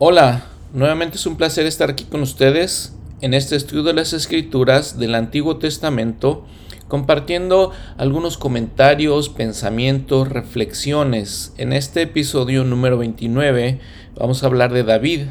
[0.00, 4.96] Hola, nuevamente es un placer estar aquí con ustedes en este estudio de las escrituras
[4.96, 6.44] del Antiguo Testamento,
[6.86, 11.52] compartiendo algunos comentarios, pensamientos, reflexiones.
[11.56, 13.80] En este episodio número 29
[14.14, 15.22] vamos a hablar de David,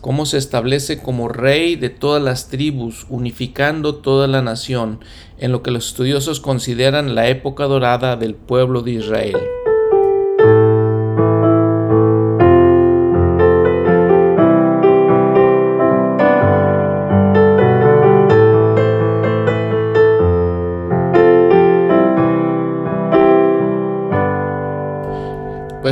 [0.00, 5.00] cómo se establece como rey de todas las tribus, unificando toda la nación,
[5.38, 9.38] en lo que los estudiosos consideran la época dorada del pueblo de Israel.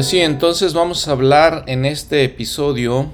[0.00, 3.10] Pues sí, entonces vamos a hablar en este episodio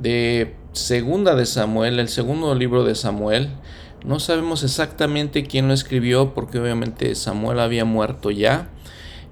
[0.00, 3.50] de Segunda de Samuel, el segundo libro de Samuel.
[4.04, 8.70] No sabemos exactamente quién lo escribió porque obviamente Samuel había muerto ya.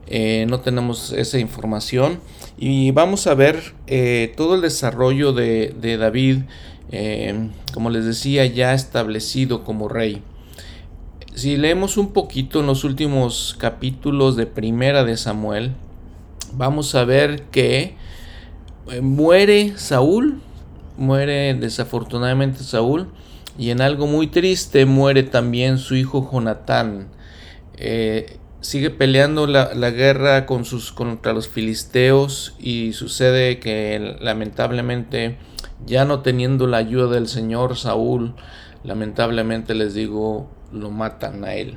[0.06, 2.20] Eh, no tenemos esa información.
[2.56, 6.42] Y vamos a ver eh, todo el desarrollo de, David,
[6.92, 10.22] eh, como les decía, ya establecido como rey.
[11.34, 15.72] Si leemos un poquito en los últimos capítulos de Primera de Samuel,
[16.56, 17.96] vamos a ver que
[18.90, 20.40] eh, muere Saúl,
[20.96, 23.08] muere desafortunadamente Saúl,
[23.58, 27.08] y en algo muy triste muere también su hijo Jonatán.
[27.76, 35.36] Eh, sigue peleando la, guerra con sus, contra los filisteos y sucede que lamentablemente
[35.86, 38.34] ya no teniendo la ayuda del Señor Saúl,
[38.82, 41.76] lamentablemente les digo, lo matan a él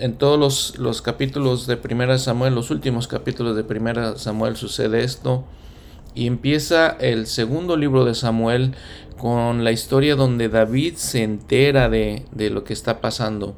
[0.00, 5.44] en todos los, capítulos de Primera Samuel, los últimos capítulos de Primera Samuel sucede esto.
[6.14, 8.74] Y empieza el segundo libro de Samuel
[9.18, 13.54] con la historia donde David se entera de, lo que está pasando.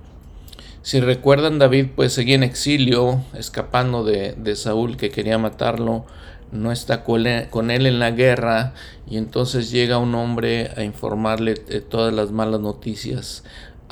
[0.82, 6.04] Si recuerdan, David pues seguía en exilio, escapando de, Saúl que quería matarlo,
[6.50, 8.74] no está con él, en la guerra
[9.08, 13.44] y entonces llega un hombre a informarle de todas las malas noticias.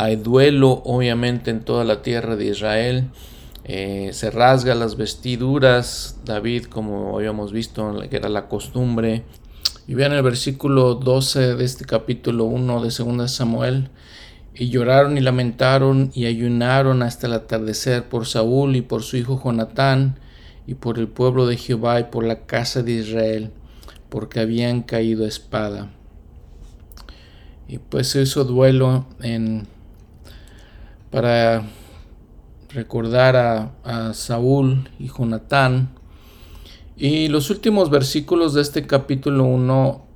[0.03, 3.11] Hay duelo obviamente en toda la tierra de Israel.
[3.65, 9.25] Eh, se rasga las vestiduras, David, como habíamos visto, que era la costumbre.
[9.87, 13.91] Y vean el versículo 12 de este capítulo 1 de 2 Samuel.
[14.55, 19.39] Y lloraron y lamentaron y ayunaron hasta el atardecer por Saúl y por su hijo
[19.45, 20.19] Jonatán
[20.67, 23.51] y por el pueblo de Jehová y por la casa de Israel,
[24.09, 25.91] porque habían caído espada.
[27.69, 29.69] Y pues hizo duelo en
[31.11, 31.65] para
[32.73, 33.37] recordar
[33.85, 35.91] a, Saúl y Jonatán.
[36.97, 40.07] Y los últimos versículos de este capítulo 1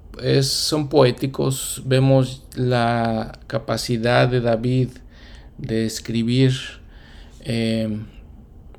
[0.43, 1.83] son poéticos.
[1.85, 4.91] Vemos la capacidad de David
[5.59, 6.53] de escribir.
[7.41, 8.01] Eh,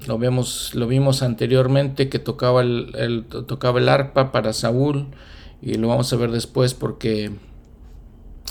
[0.08, 5.08] lo, vemos, lo vimos anteriormente que tocaba el, tocaba el arpa para Saúl.
[5.62, 7.32] Y lo vamos a ver después porque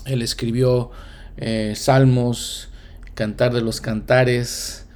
[0.04, 0.90] él escribió
[1.36, 2.68] eh, salmos
[3.14, 4.86] Cantar de los Cantares.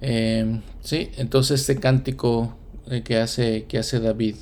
[0.00, 2.56] Eh, sí, entonces este cántico
[2.90, 4.36] eh, que, hace, que hace David.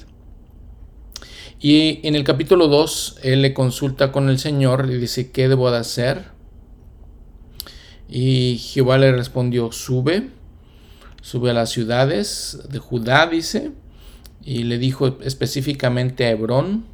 [1.61, 5.71] Y en el capítulo 2, él le consulta con el Señor y dice, ¿qué debo
[5.71, 6.25] de hacer?
[8.09, 10.29] Y Jehová le respondió, sube,
[11.23, 13.73] sube a las ciudades de Judá, dice,
[14.45, 16.85] y le dijo específicamente a Hebrón,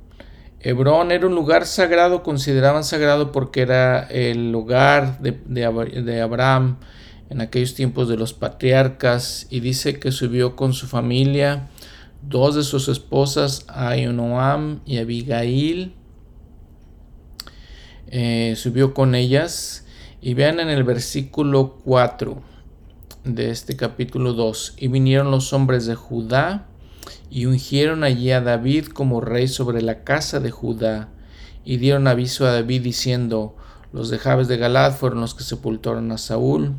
[0.65, 6.77] Hebrón era un lugar sagrado, consideraban sagrado porque era el lugar de, Abraham
[7.31, 11.69] en aquellos tiempos de los patriarcas y dice que subió con su familia,
[12.23, 15.95] dos de sus esposas, Ainoam y Abigail,
[18.07, 19.85] eh, subió con ellas
[20.21, 22.41] y vean en el versículo 4
[23.25, 26.69] de este capítulo 2, y vinieron los hombres de Judá,
[27.31, 31.09] y ungieron allí a David como rey sobre la casa de Judá,
[31.65, 33.57] y dieron aviso a David diciendo,
[33.93, 36.75] los de Jabes de Galad fueron los que sepultaron a Saúl.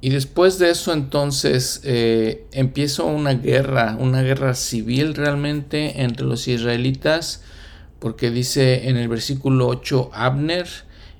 [0.00, 6.48] Y después de eso entonces eh, empieza una guerra, una guerra civil realmente entre los
[6.48, 7.42] israelitas,
[7.98, 10.68] porque dice en el versículo 8, Abner,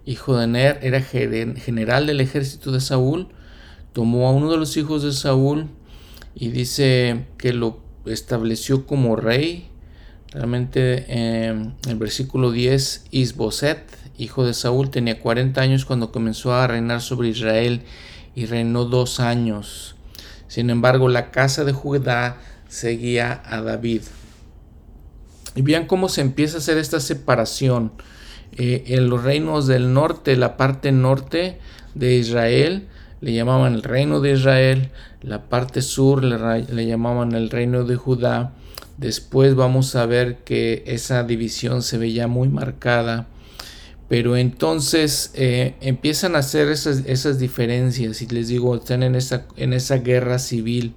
[0.05, 3.29] hijo de Ner, era general del ejército de Saúl,
[3.93, 5.69] tomó a uno de los hijos de Saúl
[6.35, 9.69] y dice que lo estableció como rey.
[10.33, 13.81] Realmente en el versículo 10, Isboset,
[14.19, 17.83] hijo de Saúl, tenía 40 años cuando comenzó a reinar sobre Israel
[18.35, 19.97] y reinó dos años.
[20.49, 22.39] Sin embargo, la casa de Judá
[22.69, 24.03] seguía a David.
[25.55, 27.93] Y vean cómo se empieza a hacer esta separación.
[28.53, 31.59] Eh, en los reinos del norte, la parte norte
[31.95, 32.89] de Israel,
[33.21, 34.91] le llamaban el reino de Israel,
[35.23, 38.53] la parte sur le, llamaban el reino de Judá.
[38.99, 43.27] Después vamos a ver que esa división se veía muy marcada.
[44.09, 49.47] Pero entonces eh, empiezan a hacer esas, esas, diferencias y les digo, están en esa,
[49.57, 50.95] en esa guerra civil,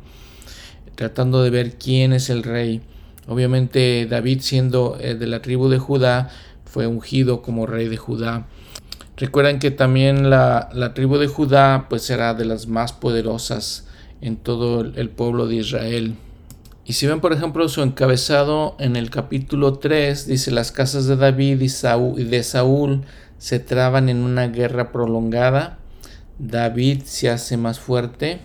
[0.93, 2.81] tratando de ver quién es el rey.
[3.27, 6.29] Obviamente David siendo eh, de la tribu de Judá,
[6.65, 8.45] fue ungido como rey de Judá.
[9.19, 13.85] Recuerden que también la, tribu de Judá pues era de las más poderosas
[14.21, 16.15] en todo el pueblo de Israel.
[16.85, 21.17] Y si ven por ejemplo su encabezado en el capítulo 3, dice las casas de
[21.17, 23.01] David y, y de Saúl
[23.37, 25.79] se traban en una guerra prolongada.
[26.37, 28.39] David se hace más fuerte.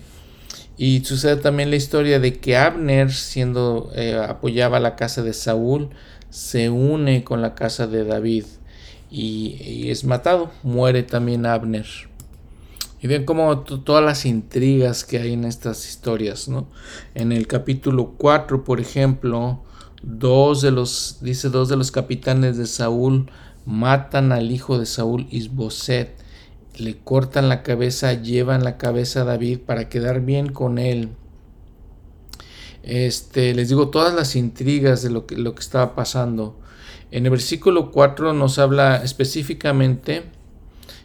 [0.77, 5.91] Y sucede también la historia de que Abner, siendo eh, apoyaba la casa de Saúl,
[6.31, 8.47] se une con la casa de David
[9.15, 10.51] y, es matado.
[10.63, 11.87] Muere también Abner.
[13.01, 16.67] Y ven como todas las intrigas que hay en estas historias, ¿no?
[17.15, 19.63] En el capítulo 4, por ejemplo,
[20.03, 23.31] dos de los, dice, dos de los capitanes de Saúl
[23.67, 26.17] matan al hijo de Saúl, Isboset,
[26.77, 31.11] le cortan la cabeza, llevan la cabeza a David para quedar bien con él.
[32.83, 36.59] Este, les digo todas las intrigas de lo que, lo que estaba pasando.
[37.15, 40.25] En el versículo 4 nos habla específicamente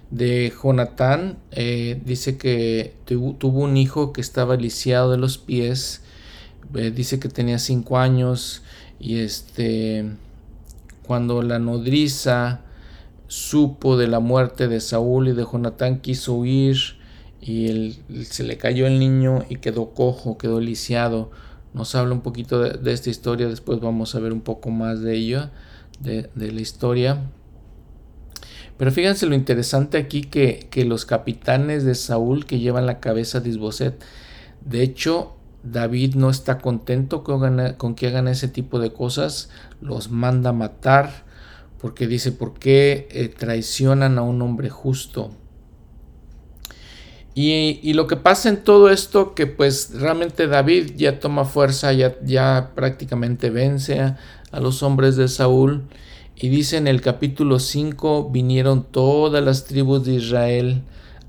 [0.09, 1.37] de Jonatán.
[1.51, 6.01] Eh, dice que tuvo un hijo que estaba lisiado de los pies.
[6.73, 8.63] Eh, dice que tenía 5 años.
[8.99, 10.09] Y este,
[11.05, 12.61] cuando la nodriza
[13.27, 16.75] supo de la muerte de Saúl y de Jonatán, quiso huir.
[17.39, 21.29] Y se le cayó el niño y quedó cojo, quedó lisiado.
[21.75, 23.47] Nos habla un poquito de, de esta historia.
[23.47, 25.51] Después vamos a ver un poco más de ella
[25.99, 27.31] de, la historia.
[28.77, 33.49] Pero fíjense lo interesante aquí que, los capitanes de Saúl que llevan la cabeza de
[33.49, 34.01] Isboset,
[34.65, 39.49] de hecho, David no está contento con, con, que hagan ese tipo de cosas,
[39.81, 41.25] los manda a matar,
[41.79, 45.31] porque dice, ¿por qué eh, traicionan a un hombre justo?
[47.41, 52.17] Y, lo que pasa en todo esto, que pues realmente David ya toma fuerza, ya,
[52.21, 54.13] ya prácticamente vence
[54.51, 55.83] a los hombres de Saúl.
[56.35, 60.83] Y dice en el capítulo 5, vinieron todas las tribus de Israel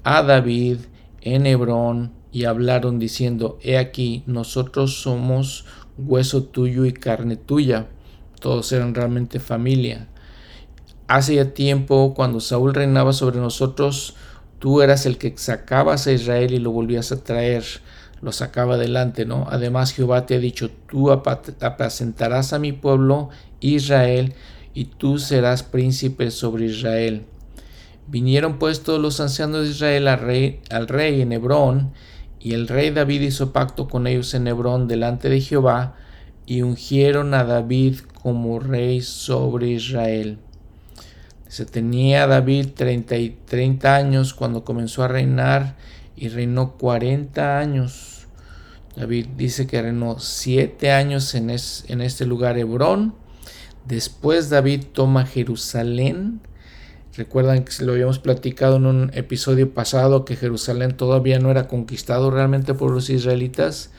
[0.05, 0.79] a David
[1.21, 5.65] en Hebrón y hablaron diciendo, He aquí, nosotros somos
[5.99, 7.89] hueso tuyo y carne tuya.
[8.41, 10.09] Todos eran realmente familia.
[11.09, 14.15] Hace ya tiempo, cuando Saúl reinaba sobre nosotros,
[14.61, 17.65] tú eras el que sacabas a Israel y lo volvías a traer
[18.23, 19.47] lo sacaba adelante, ¿no?
[19.49, 23.31] Además Jehová te ha dicho, tú apacentarás a mi pueblo
[23.61, 24.35] Israel
[24.75, 27.25] y tú serás príncipe sobre Israel.
[28.07, 31.93] Vinieron pues todos los ancianos de Israel al rey, al rey en Hebrón,
[32.41, 35.97] y el rey David hizo pacto con ellos en Hebrón delante de Jehová,
[36.47, 40.39] y ungieron a David como rey sobre Israel.
[41.47, 45.77] Se tenía David 30, y 30 años cuando comenzó a reinar
[46.17, 48.10] y reinó 40 años.
[48.97, 53.15] David dice que reinó 7 años en, en este lugar Hebrón.
[53.87, 56.41] Después David toma Jerusalén.
[57.17, 62.31] Recuerdan que lo habíamos platicado en un episodio pasado que Jerusalén todavía no era conquistado
[62.31, 63.91] realmente por los israelitas.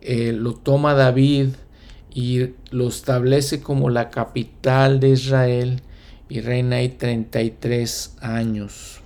[0.00, 1.50] Eh, lo toma David
[2.12, 5.82] y lo establece como la capital de Israel
[6.28, 9.00] y reina ahí 33 años.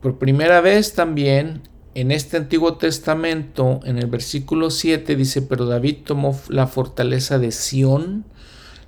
[0.00, 1.62] Por primera vez también
[1.94, 7.50] en este Antiguo Testamento, en el versículo 7 dice, pero David tomó la fortaleza de
[7.50, 8.24] Sión,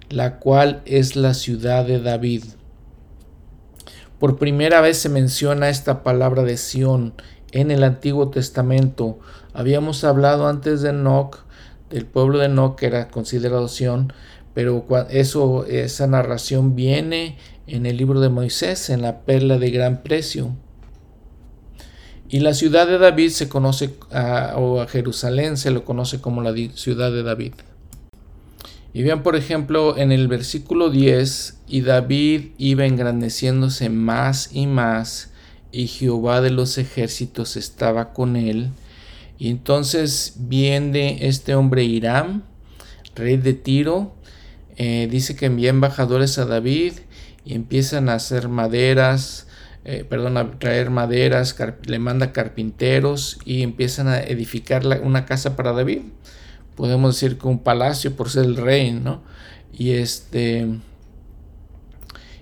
[0.08, 2.44] la cual es la ciudad de David.
[4.20, 7.14] Por primera vez se menciona esta palabra de Sión
[7.50, 9.18] en el Antiguo Testamento.
[9.52, 11.44] Habíamos hablado antes de Enoch,
[11.90, 14.12] del pueblo de Enoch que era considerado Sión,
[14.54, 20.04] pero eso, esa narración viene en el libro de Moisés, en la perla de gran
[20.04, 20.54] precio.
[22.32, 23.94] Y la ciudad de David se conoce,
[24.56, 27.52] o a Jerusalén se lo conoce como la ciudad de David.
[28.94, 35.30] Y vean, por ejemplo, en el versículo 10, y David iba engrandeciéndose más y más,
[35.72, 38.70] y Jehová de los ejércitos estaba con él.
[39.38, 42.44] Y entonces viene este hombre Hiram,
[43.14, 44.14] rey de Tiro,
[44.78, 46.94] eh, dice que envía embajadores a David
[47.44, 49.48] y empiezan a hacer maderas,
[49.84, 55.72] eh, perdón, a traer maderas, le manda carpinteros y empiezan a edificar una casa para
[55.72, 56.02] David.
[56.76, 59.22] Podemos decir que un palacio por ser el rey, ¿no?
[59.72, 60.68] Y este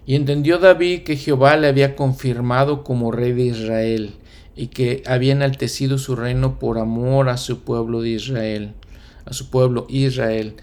[0.07, 4.15] Y entendió David que Jehová le había confirmado como rey de Israel
[4.55, 8.75] y que había enaltecido su reino por amor a su pueblo de Israel,
[9.25, 10.57] a su pueblo Israel.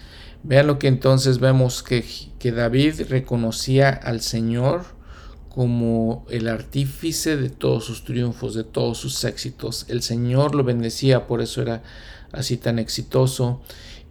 [0.43, 2.05] Vean lo que entonces vemos que,
[2.37, 4.96] que David reconocía al Señor
[5.57, 9.87] como el artífice de todos sus triunfos, de todos sus éxitos.
[9.89, 11.81] El Señor lo bendecía, por eso era
[12.31, 13.59] así tan exitoso.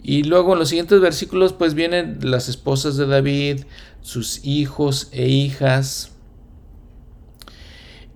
[0.03, 3.61] Y luego en los siguientes versículos pues vienen las esposas de David,
[4.03, 6.11] sus hijos e hijas.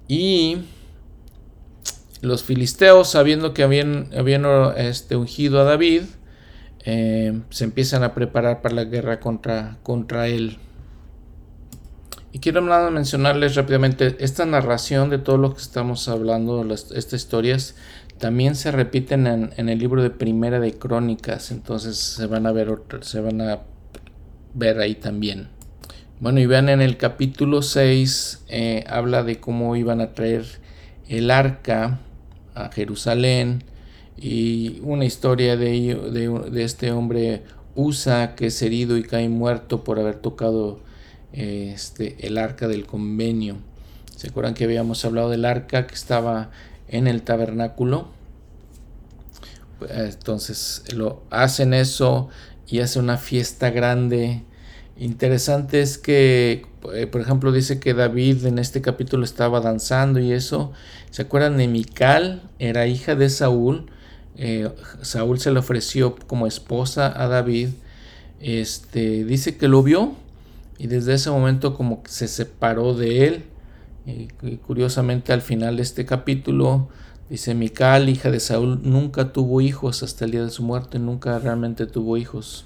[0.08, 0.62] Y
[2.22, 4.08] los filisteos, sabiendo que habían,
[4.76, 6.02] este, ungido a David,
[6.84, 10.58] eh, se empiezan a preparar para la guerra contra, contra él.
[12.32, 17.74] Y quiero mencionarles rápidamente, esta narración de todo lo que estamos hablando, estas historias,
[18.18, 22.70] también se repiten en, el libro de Primera de Crónicas, entonces se van a ver
[23.00, 23.60] se van a
[24.54, 25.48] ver ahí también.
[26.20, 30.44] Bueno, y vean en el capítulo 6, eh, habla de cómo iban a traer
[31.08, 31.98] el arca
[32.54, 33.64] a Jerusalén
[34.16, 35.94] y una historia de,
[36.50, 37.42] de, este hombre
[37.74, 40.80] Usa que es herido y cae muerto por haber tocado
[41.32, 43.56] este, el arca del convenio.
[44.16, 46.50] ¿Se acuerdan que habíamos hablado del arca que estaba
[46.88, 48.08] en el tabernáculo?
[49.88, 52.28] Entonces lo hacen eso
[52.66, 54.42] y hace una fiesta grande.
[54.98, 60.32] Interesante es que, eh, por ejemplo, dice que David en este capítulo estaba danzando y
[60.32, 60.72] eso.
[61.10, 62.42] ¿Se acuerdan de Mical?
[62.58, 63.86] Era hija de Saúl.
[64.36, 64.70] Eh,
[65.00, 67.70] Saúl se le ofreció como esposa a David.
[68.40, 70.14] Este dice que lo vio
[70.80, 73.44] y desde ese momento como que se separó de él.
[74.06, 76.88] Y, curiosamente al final de este capítulo
[77.28, 81.38] dice Mical, hija de Saúl, nunca tuvo hijos hasta el día de su muerte, nunca
[81.38, 82.64] realmente tuvo hijos.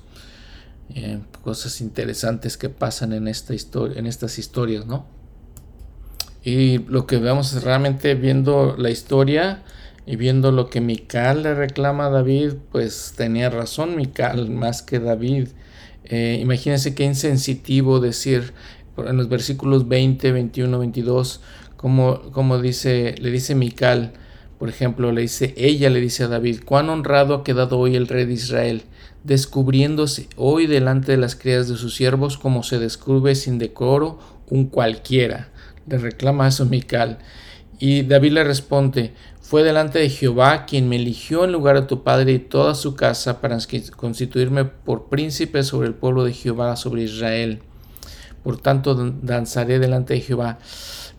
[0.95, 5.07] Eh, cosas interesantes que pasan en, esta historia, en estas historias, ¿no?
[6.45, 9.65] Y lo que vemos es realmente viendo la historia
[10.07, 15.01] y viendo lo que Mical le reclama a David, pues tenía razón Mical más que
[15.01, 15.49] David.
[16.05, 18.53] Eh, imagínense qué insensitivo decir
[18.97, 21.41] en los versículos 20, 21, 22,
[21.77, 24.13] como, dice, le dice Mical,
[24.59, 28.09] por ejemplo, le dice, ella le dice a David, cuán honrado ha quedado hoy el
[28.09, 28.83] rey de Israel,
[29.25, 34.19] descubriéndose hoy delante de las criadas de sus siervos como se descubre sin decoro
[34.49, 35.49] un cualquiera.
[35.87, 37.19] Le reclama eso Mical.
[37.79, 39.13] Y David le responde,
[39.45, 42.97] fue delante de Jehová quien me eligió en lugar de tu padre y toda su
[42.97, 43.59] casa para
[43.95, 47.61] constituirme por príncipe sobre el pueblo de Jehová, sobre Israel.
[48.43, 50.59] Por tanto, danzaré delante de Jehová.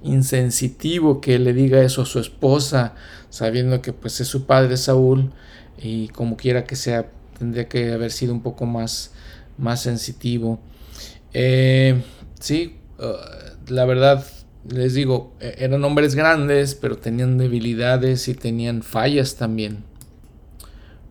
[0.03, 2.95] Insensitivo que le diga eso a su esposa,
[3.29, 5.31] sabiendo que pues es su padre Saúl
[5.77, 9.11] y como quiera que sea, tendría que haber sido un poco más,
[9.59, 10.59] más sensitivo.
[11.31, 12.01] Eh,
[12.39, 14.25] sí, uh, la verdad
[14.69, 19.83] les digo, e-, eran hombres grandes, pero tenían debilidades y tenían fallas también.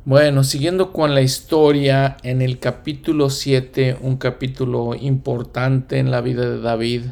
[0.07, 6.49] Bueno, siguiendo con la historia, en el capítulo 7, un capítulo importante en la vida
[6.49, 7.03] de David,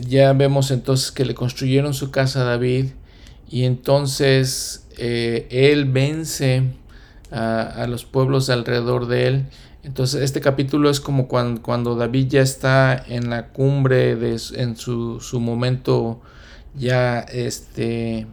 [0.00, 2.86] ya vemos entonces que le construyeron su casa a David
[3.48, 6.62] y entonces eh, él vence
[7.30, 9.44] a, los pueblos alrededor de él
[9.82, 15.20] entonces este capítulo es como cuando, David ya está en la cumbre, de, en su,
[15.40, 16.22] momento
[16.74, 18.28] ya este,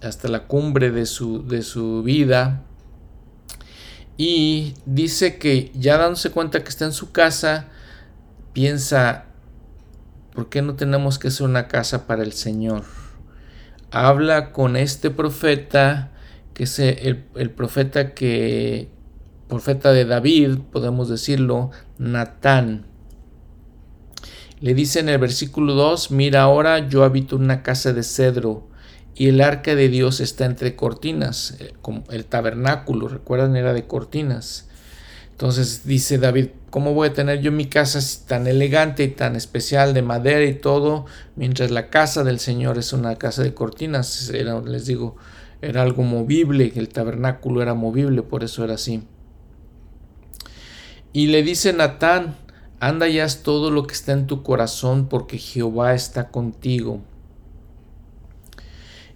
[0.00, 2.62] hasta la cumbre de su, de su vida.
[4.16, 7.66] Y dice que ya dándose cuenta que está en su casa,
[8.52, 9.26] piensa,
[10.34, 12.84] ¿por qué no tenemos que hacer una casa para el Señor?
[13.90, 16.12] Habla con este profeta,
[16.54, 18.88] que es el, el profeta que,
[19.48, 22.86] profeta de David, podemos decirlo, Natán.
[24.60, 28.68] Le dice en el versículo 2, mira ahora yo habito una casa de cedro
[29.14, 31.72] y el arca de Dios está entre cortinas, eh,
[32.10, 34.68] el tabernáculo, recuerdan, era de cortinas.
[35.30, 39.92] Entonces dice David, ¿cómo voy a tener yo mi casa tan elegante y tan especial
[39.92, 44.30] de madera y todo, mientras la casa del Señor es una casa de cortinas?
[44.64, 45.16] les digo,
[45.60, 49.02] era algo movible, el tabernáculo era movible, por eso era así.
[51.16, 52.36] Y le dice Natán,
[52.78, 57.00] anda ya todo lo que está en tu corazón porque Jehová está contigo.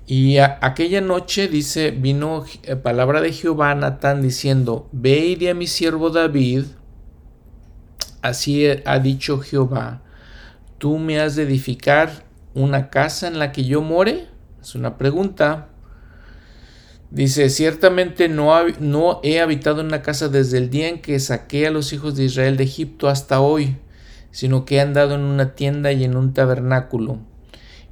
[0.07, 5.49] Y aquella noche dice, vino eh, palabra de Jehová a Natán diciendo, ve y di
[5.49, 6.65] a mi siervo David,
[8.23, 10.01] así ha dicho Jehová,
[10.79, 14.27] tú me has de edificar una casa en la que yo more.
[14.63, 15.69] Es una pregunta.
[17.11, 21.67] Dice, ciertamente no, no, he habitado en una casa desde el día en que saqué
[21.67, 23.77] a los hijos de Israel de Egipto hasta hoy.
[24.31, 27.19] sino que he andado en una tienda y en un tabernáculo.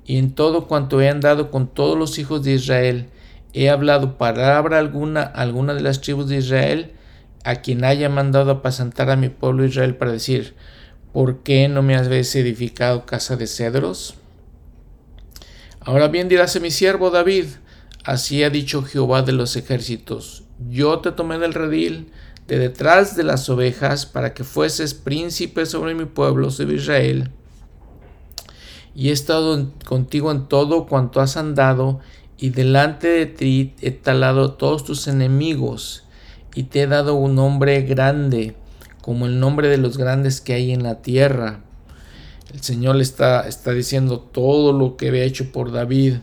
[0.04, 3.08] Y en todo cuanto he andado con todos los hijos de Israel,
[3.52, 6.92] he hablado palabra alguna a alguna de las tribus de Israel,
[7.44, 10.54] a quien haya mandado apacentar a mi pueblo Israel para decir,
[11.12, 14.14] ¿por qué no me habéis edificado casa de cedros?
[15.80, 17.46] Ahora bien diráse mi siervo David,
[18.08, 22.10] así ha dicho Jehová de los ejércitos, yo te tomé del redil,
[22.46, 27.30] de detrás de las ovejas, para que fueses príncipe sobre mi pueblo, sobre Israel,
[28.94, 32.00] y he estado contigo en todo cuanto has andado,
[32.38, 36.04] y delante de ti he talado todos tus enemigos,
[36.54, 38.56] y te he dado un nombre grande,
[39.02, 41.60] como el nombre de los grandes que hay en la tierra.
[42.54, 46.14] El Señor le está, está diciendo todo lo que había hecho por David.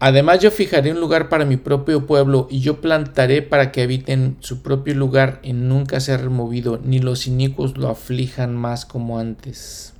[0.00, 4.12] Además yo fijaré un lugar para mi propio pueblo y yo plantaré para que habite
[4.12, 9.18] en su propio lugar y nunca sea removido, ni los inicuos lo aflijan más como
[9.18, 9.94] antes.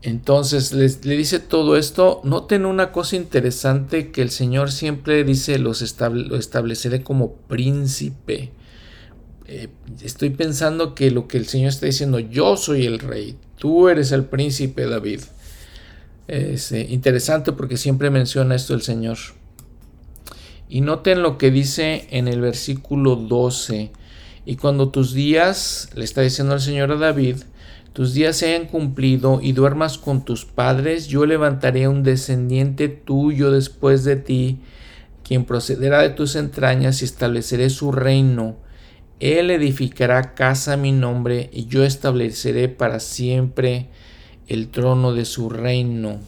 [0.00, 2.20] Entonces le dice todo esto.
[2.24, 5.80] Noten una cosa interesante que el Señor siempre dice, los
[6.12, 8.52] lo estableceré como príncipe.
[9.46, 9.68] Eh,
[10.02, 14.12] estoy pensando que lo que el Señor está diciendo, yo soy el rey, tú eres
[14.12, 15.20] el príncipe David.
[16.26, 19.18] Es eh, interesante porque siempre menciona esto el Señor.
[20.68, 23.92] Y noten lo que dice en el versículo 12.
[24.46, 27.36] Y cuando tus días, le está diciendo el Señor a David,
[27.92, 33.50] tus días se hayan cumplido y duermas con tus padres, yo levantaré un descendiente tuyo
[33.50, 34.58] después de ti,
[35.22, 38.56] quien procederá de tus entrañas y estableceré su reino
[39.20, 43.88] él edificará casa a mi nombre y yo estableceré para siempre
[44.48, 46.18] el trono de su reino.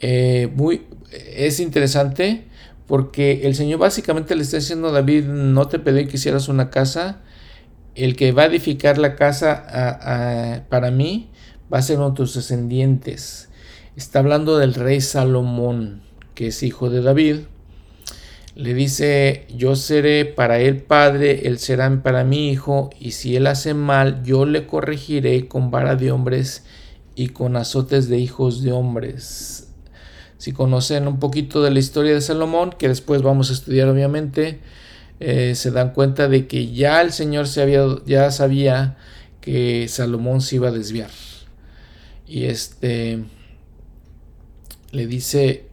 [0.00, 2.44] Eh, muy, es interesante
[2.86, 6.70] porque el Señor básicamente le está diciendo a David, no te pedí que hicieras una
[6.70, 7.20] casa,
[7.94, 11.30] el que va a edificar la casa para mí
[11.72, 13.48] va a ser uno de tus descendientes.
[13.96, 16.02] Está hablando del rey Salomón,
[16.34, 17.36] que es hijo de David
[18.60, 23.46] le dice, yo seré para él padre, él será para mi hijo, y si él
[23.46, 26.64] hace mal, yo le corregiré con vara de hombres
[27.14, 29.72] y con azotes de hijos de hombres.
[30.36, 34.60] Si conocen un poquito de la historia de Salomón, que después vamos a estudiar obviamente,
[35.20, 38.98] eh, se dan cuenta de que ya el Señor se había, ya sabía
[39.40, 41.10] que Salomón se iba a desviar.
[42.26, 43.24] Y este
[44.92, 45.64] le dice,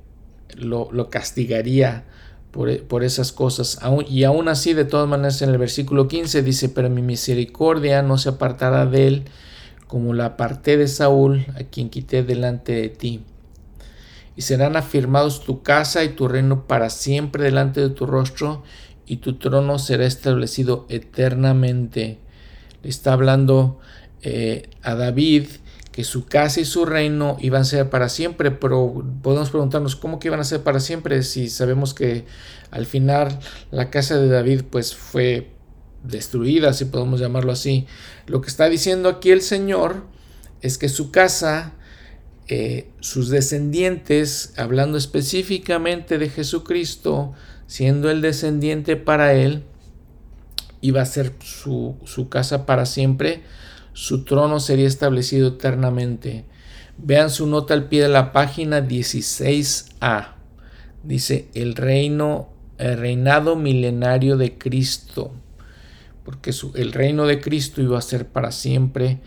[0.55, 2.05] lo, lo castigaría
[2.87, 3.79] por, esas cosas.
[4.09, 8.17] y aún así, de todas maneras, en el versículo 15 dice, pero mi misericordia no
[8.17, 9.25] se apartará de él,
[9.85, 13.21] como la aparté de Saúl, a quien quité delante de ti.
[14.35, 18.63] Y serán afirmados tu casa y tu reino para siempre delante de tu rostro,
[19.05, 22.17] y tu trono será establecido eternamente.
[22.81, 23.79] Le está hablando
[24.23, 25.45] eh, a David
[25.97, 30.19] que su casa y su reino iban a ser para siempre, pero podemos preguntarnos cómo
[30.19, 32.25] que iban a ser para siempre si sabemos que
[32.69, 33.39] al final
[33.71, 35.49] la casa de David pues fue
[36.03, 37.87] destruida, si podemos llamarlo así.
[38.27, 40.03] Lo que está diciendo aquí el Señor
[40.61, 41.73] es que su casa,
[42.47, 47.33] eh, sus descendientes, hablando específicamente de Jesucristo,
[47.65, 49.63] siendo el descendiente para él,
[50.79, 53.41] iba a ser su, su casa para siempre
[53.97, 56.45] su trono sería establecido eternamente.
[56.99, 60.35] Vean su nota al pie de la página 16a.
[61.01, 65.31] Dice el reino, el reinado milenario de Cristo.
[66.23, 69.17] Porque el reino de Cristo iba a ser para siempre,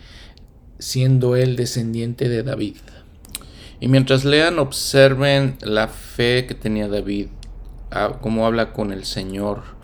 [0.79, 2.77] siendo él descendiente de David.
[3.81, 7.27] Y mientras lean, observen la fe que tenía David,
[7.91, 9.80] ah, cómo habla con el Señor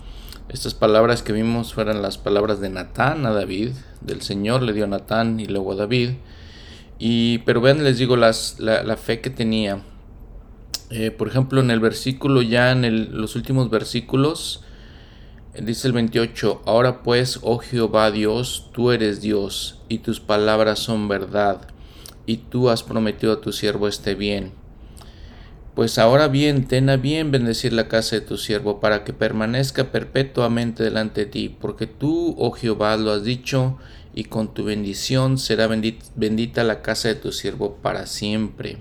[0.58, 4.86] estas palabras que vimos fueron las palabras de Natán a David, del Señor le dio
[4.86, 6.14] a Natán y luego a David.
[6.98, 9.84] Y, pero ven, les digo, las, la, fe que tenía.
[10.90, 14.64] Eh, por ejemplo, en el versículo, ya en los últimos versículos,
[15.62, 21.08] dice el 28, Ahora pues, oh Jehová Dios, tú eres Dios, y tus palabras son
[21.08, 21.68] verdad,
[22.26, 24.54] y tú has prometido a tu siervo este bien.
[25.78, 29.92] Pues ahora bien, ten a bien bendecir la casa de tu siervo para que permanezca
[29.92, 33.78] perpetuamente delante de ti, porque tú, oh Jehová, lo has dicho,
[34.16, 38.78] y con tu bendición será bendita, la casa de tu siervo para siempre.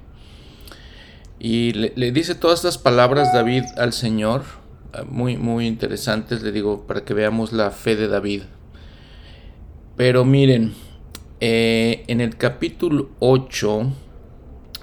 [1.39, 4.45] Y le, dice todas estas palabras David al Señor,
[4.95, 8.45] ah, muy, muy interesantes, le digo, para que veamos la fe de David.
[9.99, 10.73] Pero miren,
[11.41, 13.93] eh, en el capítulo 8,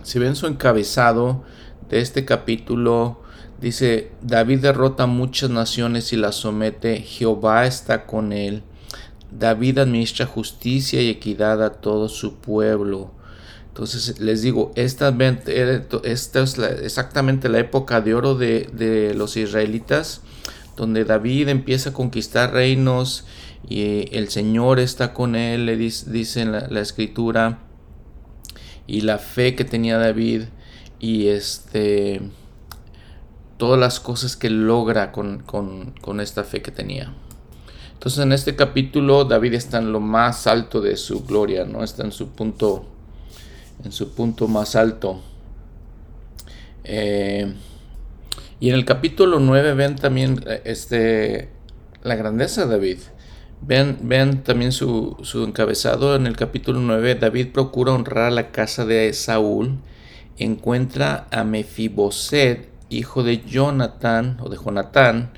[0.03, 1.43] si ven su encabezado,
[1.93, 3.21] de este capítulo
[3.61, 8.63] dice, David derrota muchas naciones y las somete, Jehová está con él.
[9.31, 13.11] David administra justicia y equidad a todo su pueblo.
[13.67, 15.15] Entonces les digo, esta,
[16.03, 16.31] es
[16.81, 20.21] exactamente la época de oro de, los israelitas,
[20.75, 23.25] donde David empieza a conquistar reinos
[23.69, 27.59] y el Señor está con él, le dice, la, escritura,
[28.85, 30.43] y la fe que tenía David
[31.03, 32.21] y este
[33.57, 37.13] todas las cosas que logra con, con esta fe que tenía.
[37.91, 41.83] Entonces en este capítulo David está en lo más alto de su gloria, ¿no?
[41.83, 42.85] Está en su punto
[43.83, 45.21] en su punto más alto.
[46.85, 47.53] Eh,
[48.61, 51.49] y en el capítulo 9 ven también este,
[52.01, 52.99] la grandeza de David.
[53.61, 57.15] Ven, ven también su, su, encabezado en el capítulo 9.
[57.15, 59.79] David procura honrar la casa de Saúl.
[60.37, 65.31] Encuentra a Mefiboset, hijo de Jonathan o de Jonatán,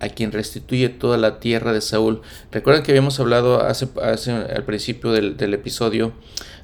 [0.00, 2.22] a quien restituye toda la tierra de Saúl.
[2.52, 3.88] Recuerden que habíamos hablado hace,
[4.30, 6.12] al principio del, del episodio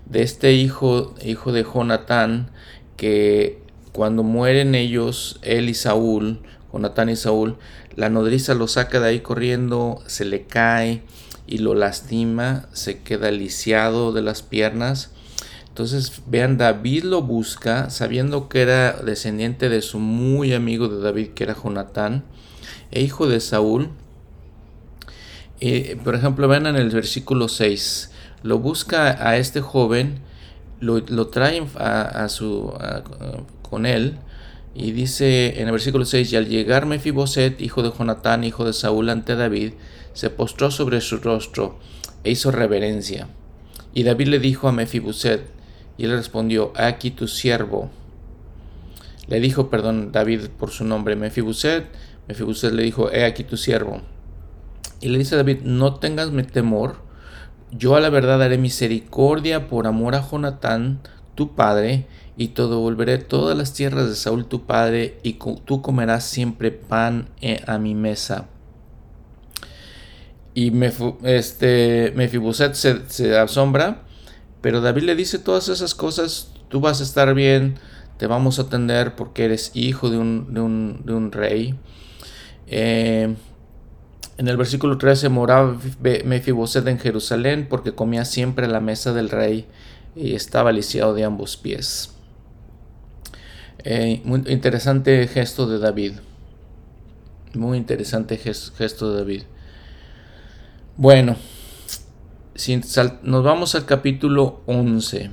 [0.06, 2.50] de este hijo, hijo de Jonatán,
[2.96, 3.62] que
[3.92, 6.40] cuando mueren ellos, él y Saúl,
[6.72, 7.56] Jonatán y Saúl,
[7.96, 11.02] la nodriza lo saca de ahí corriendo, se le cae
[11.46, 15.10] y lo lastima, se queda lisiado de las piernas.
[15.80, 21.28] Entonces, vean, David lo busca, sabiendo que era descendiente de su muy amigo de David,
[21.28, 22.22] que era Jonatán,
[22.90, 23.88] e hijo de Saúl.
[25.58, 28.10] Eh, por ejemplo, vean en el versículo 6
[28.42, 30.18] lo busca a este joven,
[30.80, 32.74] lo, trae a, su,
[33.62, 34.18] con él,
[34.74, 38.74] y dice en el versículo 6, y al llegar Mefiboset, hijo de Jonatán, hijo de
[38.74, 39.72] Saúl, ante David,
[40.12, 41.78] se postró sobre su rostro
[42.22, 43.28] e hizo reverencia.
[43.94, 45.58] Y David le dijo a Mefiboset,
[46.00, 47.90] y él respondió, aquí tu siervo.
[49.28, 51.84] Le dijo, perdón, David por su nombre, Mefiboset.
[52.26, 54.00] Mefiboset le dijo, he aquí tu siervo.
[55.02, 57.02] Y le dice a David, no tengas temor,
[57.70, 61.00] yo a la verdad haré misericordia por amor a Jonatán,
[61.34, 62.06] tu padre,
[62.38, 67.28] y te devolveré todas las tierras de Saúl tu padre, y tú comerás siempre pan
[67.42, 68.46] eh, a mi mesa.
[70.54, 70.72] Y
[71.24, 74.04] este, Mefiboset se, se asombra,
[74.60, 77.78] pero David le dice todas esas cosas, tú vas a estar bien,
[78.18, 81.74] te vamos a atender porque eres hijo de un, de un, de un rey.
[82.66, 83.34] Eh,
[84.36, 85.78] en el versículo 13 moraba
[86.24, 89.66] Mefiboset en Jerusalén porque comía siempre a la mesa del rey
[90.16, 92.14] y estaba lisiado de ambos pies.
[93.84, 96.12] Eh, muy interesante gesto de David.
[97.54, 99.42] Muy interesante gesto de David.
[100.96, 101.36] Bueno,
[103.22, 105.30] nos vamos al capítulo 11.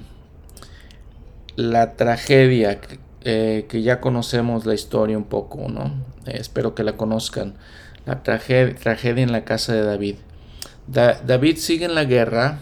[1.58, 2.80] La tragedia,
[3.22, 5.88] eh, que ya conocemos la historia un poco, ¿no?
[6.26, 7.56] Eh, espero que la conozcan
[8.06, 10.16] la tragedia, en la casa de David.
[10.88, 12.60] David sigue en la guerra,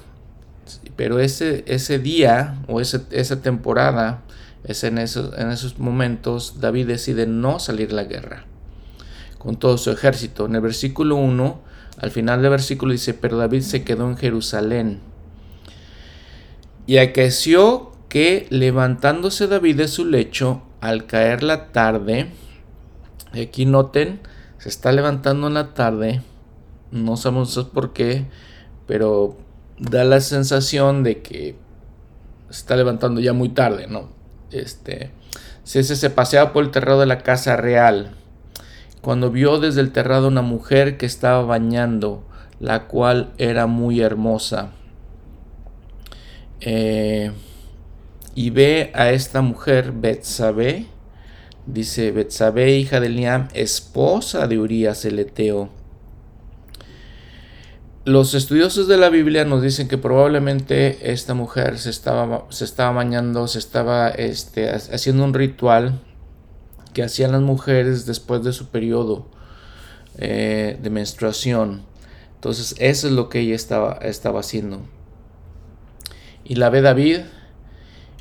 [0.95, 4.23] pero ese, ese día o esa temporada,
[4.63, 8.45] es en, esos, en esos momentos, David decide no salir a la guerra
[9.37, 10.47] con todo su ejército.
[10.47, 11.61] En el versículo 1,
[11.99, 14.99] al final del versículo dice, pero David se quedó en Jerusalén.
[16.87, 22.27] Y acaeció que levantándose David de su lecho, al caer la tarde,
[23.33, 24.19] aquí noten,
[24.59, 26.21] se está levantando en la tarde,
[26.91, 28.25] no sabemos por qué,
[28.87, 29.37] pero
[29.79, 31.55] da la sensación de que
[32.49, 34.09] se está levantando ya muy tarde, ¿no?
[34.51, 35.11] Este,
[35.63, 38.15] se, se paseaba por el terrado de la casa real,
[39.05, 42.23] cuando vio desde el terrado una mujer que estaba bañando,
[42.59, 44.71] la cual era muy hermosa.
[46.59, 47.31] Eh,
[48.33, 50.87] y ve a esta mujer, Betsabé,
[51.67, 55.69] Dice Betsabe, hija de Liam, esposa de Urias el Eteo.
[58.05, 62.91] Los estudiosos de la Biblia nos dicen que probablemente esta mujer se estaba, se estaba
[62.91, 66.01] bañando, se estaba este, haciendo un ritual
[66.95, 69.27] que hacían las mujeres después de su periodo
[70.17, 71.83] eh, de menstruación.
[72.35, 74.79] Entonces eso es lo que ella estaba, estaba haciendo.
[76.45, 77.19] Y la ve David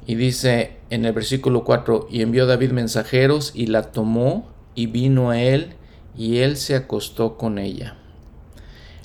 [0.07, 5.31] y dice en el versículo 4, y envió David mensajeros y la tomó y vino
[5.31, 5.75] a él
[6.17, 7.97] y él se acostó con ella.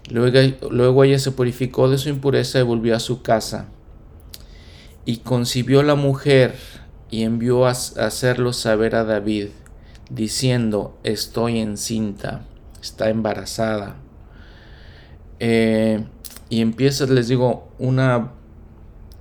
[0.10, 0.39] Luego,
[0.71, 3.67] luego ella se purificó de su impureza y volvió a su casa.
[5.05, 6.55] Y concibió la mujer
[7.12, 9.50] y envió a, hacerlo saber a David,
[10.10, 12.41] diciendo, estoy encinta,
[12.82, 13.95] está embarazada.
[15.39, 16.04] Eh,
[16.50, 18.32] y empieza, les digo, una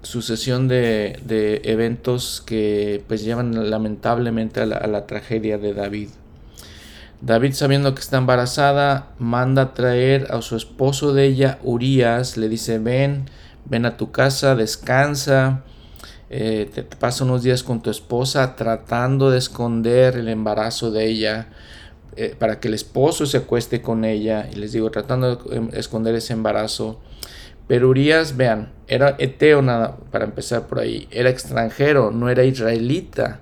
[0.03, 6.09] sucesión de, de, eventos que pues llevan lamentablemente a la, tragedia de David.
[7.20, 12.79] David, sabiendo que está embarazada, manda traer a su esposo de ella, Urias, le dice,
[12.79, 13.27] ven,
[13.64, 15.64] ven a tu casa, descansa,
[16.30, 21.48] eh, te, pasa unos días con tu esposa tratando de esconder el embarazo de ella,
[22.16, 25.68] eh, para que el esposo se acueste con ella, y les digo, tratando de em,
[25.72, 27.00] esconder ese embarazo.
[27.66, 33.40] Pero Urias, vean, era eteo nada, para empezar por ahí, era extranjero, no era israelita.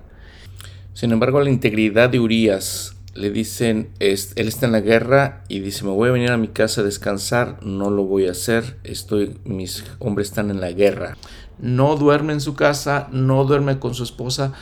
[0.93, 5.83] Sin embargo, la integridad de Urias le dicen, él está en la guerra y dice,
[5.83, 9.39] me voy a venir a mi casa a descansar, no lo voy a hacer, estoy,
[9.43, 11.17] mis hombres están en la guerra.
[11.59, 14.53] No duerme en su casa, no duerme con su esposa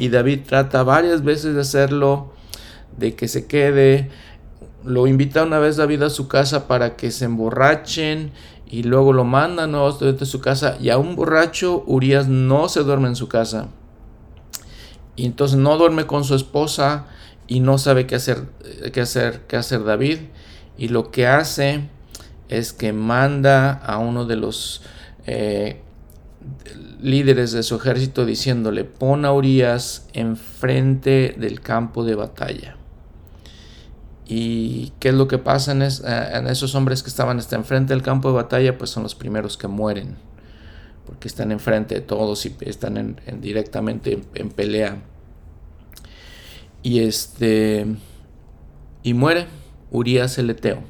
[0.00, 2.32] y David trata varias veces de hacerlo,
[2.96, 4.10] de que se quede.
[4.82, 8.32] Lo invita una vez David a su casa para que se emborrachen
[8.66, 12.82] y luego lo mandan a de su casa y a un borracho Urias no se
[12.82, 13.68] duerme en su casa.
[15.16, 17.04] Y entonces no duerme con su esposa
[17.46, 18.44] y no sabe qué hacer,
[18.94, 20.20] qué hacer, qué hacer David.
[20.78, 21.90] Y lo que hace
[22.48, 24.80] es que manda a uno de los
[25.26, 25.82] eh,
[27.00, 32.76] líderes de su ejército diciéndole, pon a Urias enfrente del campo de batalla.
[34.26, 38.28] ¿Y qué es lo que pasa en, esos hombres que estaban hasta enfrente del campo
[38.28, 38.78] de batalla?
[38.78, 40.16] Pues son los primeros que mueren,
[41.04, 44.98] porque están enfrente de todos y están en, directamente en pelea
[46.82, 47.86] y este
[49.02, 49.46] y muere
[49.90, 50.82] Urias el Eteo.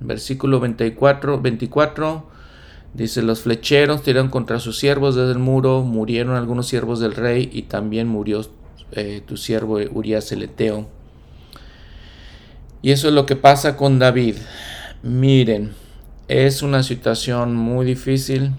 [0.00, 2.35] Versículo 24, 24
[2.96, 7.48] dice los flecheros tiraron contra sus siervos desde el muro, murieron algunos siervos del rey
[7.52, 8.40] y también murió
[8.92, 10.88] eh, tu siervo Urias el Eteo.
[12.82, 14.36] Y eso es lo que pasa con David.
[15.02, 15.72] Miren,
[16.28, 18.52] es una situación muy difícil.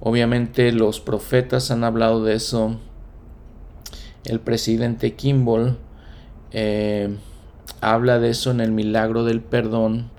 [0.00, 2.78] Obviamente los profetas han hablado de eso
[4.24, 5.76] el presidente Kimball
[6.50, 7.16] eh,
[7.80, 10.10] habla de eso en el milagro del perdón,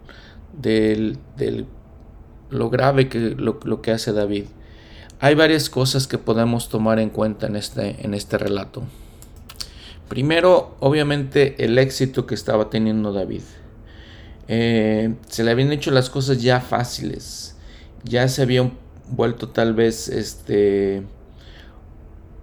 [0.53, 1.17] del,
[2.49, 4.45] lo grave que lo, que hace David.
[5.19, 8.83] Hay varias cosas que podemos tomar en cuenta en este, en este relato.
[10.07, 13.43] Primero, obviamente, el éxito que estaba teniendo David.
[14.47, 17.55] Eh, se le habían hecho las cosas ya fáciles.
[18.03, 18.71] Ya se había
[19.11, 21.03] vuelto tal vez este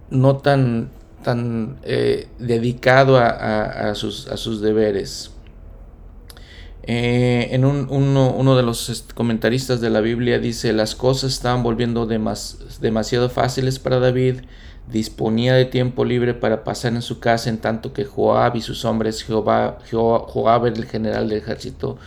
[0.09, 0.89] no tan
[1.23, 5.31] tan eh, dedicado a, sus, a, sus, deberes.
[6.89, 12.05] Eh, en un, uno, de los comentaristas de la Biblia dice, las cosas estaban volviendo
[12.05, 14.35] demasiado fáciles para David,
[14.89, 18.85] disponía de tiempo libre para pasar en su casa en tanto que Joab y sus
[18.85, 21.97] hombres, Jehová, Joab era el general del ejército,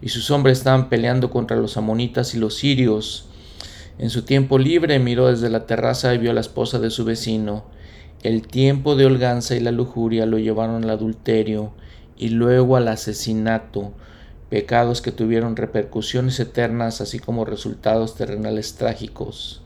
[0.00, 3.26] y sus hombres estaban peleando contra los amonitas y los sirios.
[3.98, 7.04] En su tiempo libre miró desde la terraza y vio a la esposa de su
[7.04, 7.64] vecino,
[8.22, 11.72] el tiempo de holganza y la lujuria lo llevaron al adulterio
[12.16, 13.92] y luego al asesinato,
[14.50, 19.62] pecados que tuvieron repercusiones eternas así como resultados terrenales trágicos.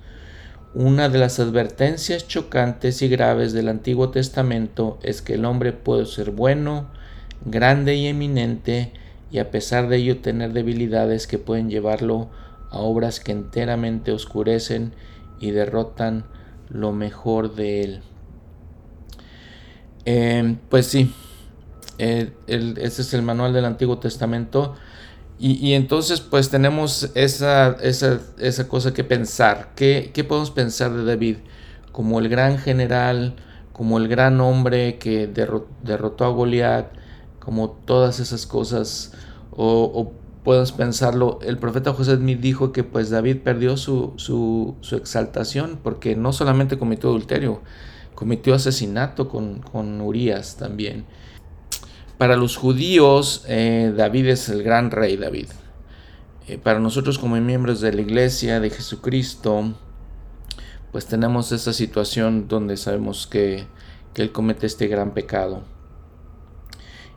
[0.74, 6.04] Una de las advertencias chocantes y graves del Antiguo Testamento es que el hombre puede
[6.04, 6.88] ser bueno,
[7.44, 8.92] grande y eminente,
[9.30, 12.28] y a pesar de ello tener debilidades que pueden llevarlo
[12.70, 14.92] a obras que enteramente oscurecen
[15.40, 16.24] y derrotan
[16.68, 18.00] lo mejor de él.
[20.04, 21.12] Em, pues sí,
[21.98, 24.74] ese es el manual del Antiguo Testamento.
[25.38, 29.72] Y, entonces pues tenemos esa, esa, cosa que pensar.
[29.74, 31.38] ¿Qué, podemos pensar de David?
[31.92, 33.34] Como el gran general,
[33.72, 36.86] como el gran hombre que derrotó a Goliat,
[37.40, 39.12] como todas esas cosas.
[39.50, 40.12] O,
[40.44, 45.78] podemos pensarlo, el profeta José Smith dijo que pues David perdió su, su, su exaltación
[45.82, 47.62] porque no solamente cometió adulterio,
[48.14, 51.06] cometió asesinato con, con Urias también.
[52.24, 55.48] Para los judíos, eh, David es el gran rey David.
[56.48, 59.74] Eh, para nosotros como miembros de la iglesia de Jesucristo,
[60.90, 63.66] pues tenemos esa situación donde sabemos que,
[64.14, 65.64] él comete este gran pecado.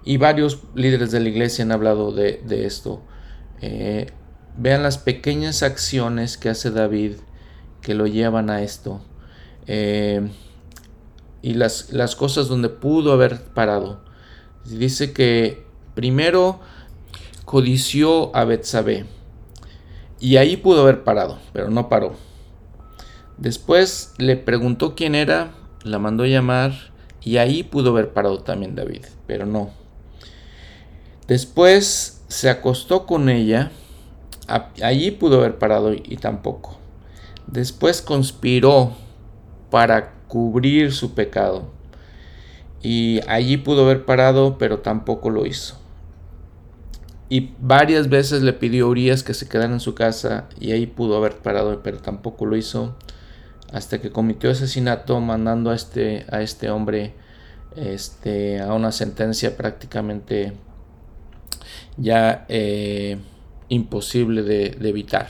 [0.04, 3.02] Y varios líderes de la iglesia han hablado de, esto.
[3.62, 4.08] Eh,
[4.58, 7.14] vean las pequeñas acciones que hace David
[7.80, 9.00] que lo llevan a esto
[11.42, 14.06] y las, las cosas donde pudo haber parado.
[14.68, 16.60] Dice que primero
[17.46, 19.06] codició a Betsabé
[20.20, 22.16] y ahí pudo haber parado, pero no paró.
[23.38, 25.54] Después le preguntó quién era,
[25.84, 26.74] la mandó llamar
[27.22, 29.70] y ahí pudo haber parado también David, pero no.
[31.28, 33.72] Después se acostó con ella,
[34.82, 36.78] allí pudo haber parado y tampoco.
[37.48, 38.92] Después conspiró
[39.72, 41.77] para cubrir su pecado.
[42.82, 45.78] Y allí pudo haber parado, pero tampoco lo hizo.
[47.30, 50.88] Y varias veces le pidió a Urias que se quedara en su casa y ahí
[50.88, 52.96] pudo haber parado, pero tampoco lo hizo.
[53.74, 57.16] Hasta que cometió asesinato mandando a este, a este hombre
[57.76, 60.54] este, a una sentencia prácticamente
[61.98, 63.18] ya eh,
[63.70, 65.28] imposible de, evitar.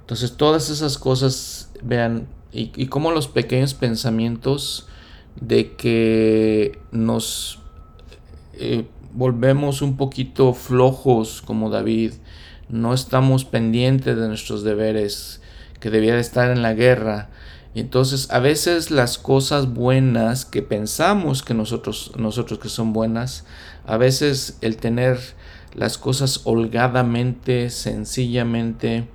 [0.00, 4.88] Entonces todas esas cosas, vean, y, y como los pequeños pensamientos
[5.40, 7.60] de que nos
[8.54, 12.12] eh, volvemos un poquito flojos como David,
[12.68, 15.40] no estamos pendientes de nuestros deberes,
[15.80, 17.30] que debía estar en la guerra.
[17.74, 23.44] Entonces, a veces las cosas buenas que pensamos que nosotros, nosotros que son buenas,
[23.86, 25.18] a veces el tener
[25.74, 29.08] las cosas holgadamente, sencillamente,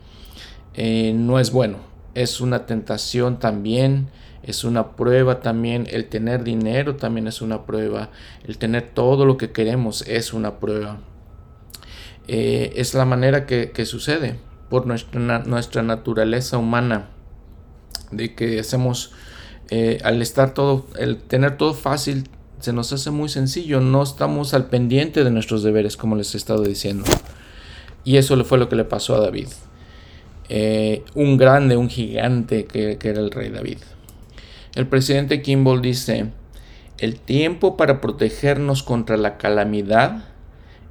[0.76, 1.78] eh, no es bueno.
[2.14, 4.10] Es una tentación también
[4.44, 8.10] es una prueba también, el tener dinero también es una prueba,
[8.44, 11.00] el tener todo lo que queremos es una prueba.
[12.28, 14.36] Eh, es la manera que, sucede
[14.70, 17.10] por nuestra, nuestra, naturaleza humana,
[18.12, 19.12] de que hacemos,
[19.70, 22.28] eh, al estar todo, el tener todo fácil,
[22.60, 26.38] se nos hace muy sencillo, no estamos al pendiente de nuestros deberes, como les he
[26.38, 27.06] estado diciendo.
[28.04, 29.48] Y eso fue lo que le pasó a David.
[30.50, 33.78] Eh, un grande, un gigante que era el rey David.
[34.74, 36.32] El presidente Kimball dice,
[36.98, 40.24] el tiempo para protegernos contra la calamidad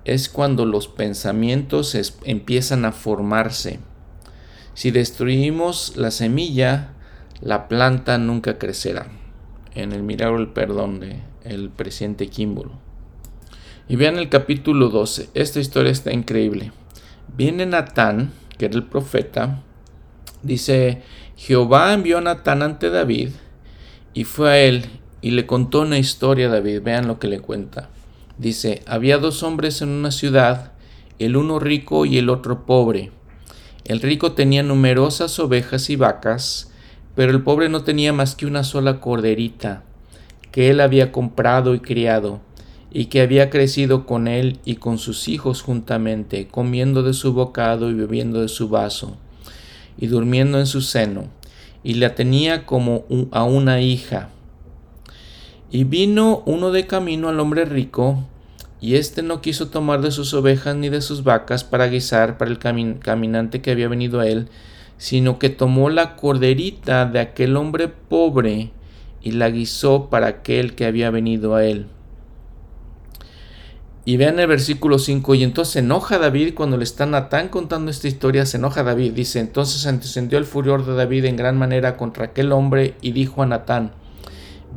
[0.05, 3.81] es cuando los pensamientos empiezan a formarse.
[4.75, 6.93] Si destruimos la semilla,
[7.40, 9.09] la planta nunca crecerá.
[9.75, 12.71] En el milagro del perdón de el presidente Kimball.
[13.88, 15.31] Y vean el capítulo 12.
[15.35, 16.73] Esta historia está increíble.
[17.35, 19.62] Viene Natán, que era el profeta,
[20.43, 21.03] dice,
[21.37, 23.31] Jehová envió a Natán ante David
[24.14, 24.87] y fue a él
[25.23, 26.83] y le contó una historia a David.
[26.83, 27.90] Vean lo que le cuenta.
[28.38, 30.73] Dice, había dos hombres en una ciudad,
[31.18, 33.12] el uno rico y el otro pobre.
[33.85, 36.73] El rico tenía numerosas ovejas y vacas,
[37.14, 39.83] pero el pobre no tenía más que una sola corderita,
[40.53, 42.40] que él había comprado y criado,
[42.92, 47.90] y que había crecido con él y con sus hijos juntamente, comiendo de su bocado
[47.90, 49.16] y bebiendo de su vaso,
[49.99, 51.29] y durmiendo en su seno
[51.83, 54.29] y la tenía como a una hija.
[55.71, 58.25] Y vino uno de camino al hombre rico,
[58.81, 62.51] y éste no quiso tomar de sus ovejas ni de sus vacas para guisar para
[62.51, 64.49] el caminante que había venido a él,
[64.97, 68.71] sino que tomó la corderita de aquel hombre pobre
[69.23, 71.87] y la guisó para aquel que había venido a él.
[74.05, 77.91] Y vean el versículo 5, y entonces se enoja David cuando le está Natán contando
[77.91, 81.99] esta historia, se enoja David, dice, entonces encendió el furor de David en gran manera
[81.99, 83.93] contra aquel hombre y dijo a Natán,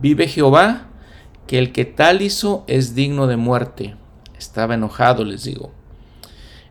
[0.02, 0.88] vive Jehová,
[1.48, 3.96] que el que tal hizo es digno de muerte.
[4.38, 5.72] Estaba enojado, les digo.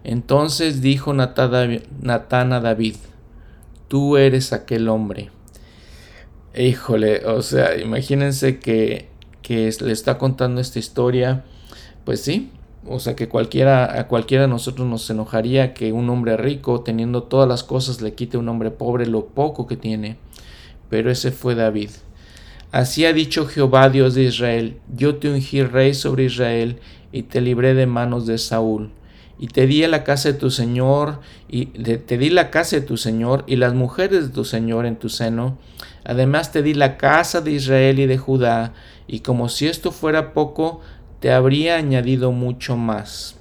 [0.05, 2.97] Entonces dijo Natán a David,
[3.89, 5.31] tú eres aquel hombre.
[6.55, 9.09] Híjole, o sea, imagínense que,
[9.43, 11.45] que le está contando esta historia
[12.05, 12.51] pues sí,
[12.87, 17.23] o sea que cualquiera, a cualquiera de nosotros nos enojaría que un hombre rico, teniendo
[17.25, 20.17] todas las cosas, le quite a un hombre pobre lo poco que tiene.
[20.91, 21.91] Pero ese fue David.
[22.73, 26.79] Así ha dicho Jehová Dios de Israel, yo te ungí rey sobre Israel
[27.13, 28.91] y te libré de manos de Saúl.
[29.39, 32.83] Y te di a la casa de tu Señor, y te di la casa de
[32.83, 35.59] tu Señor y las mujeres de tu Señor en tu seno.
[36.05, 38.73] Además te di la casa de Israel y de Judá,
[39.07, 40.81] y como si esto fuera poco,
[41.23, 43.37] te habría añadido mucho más.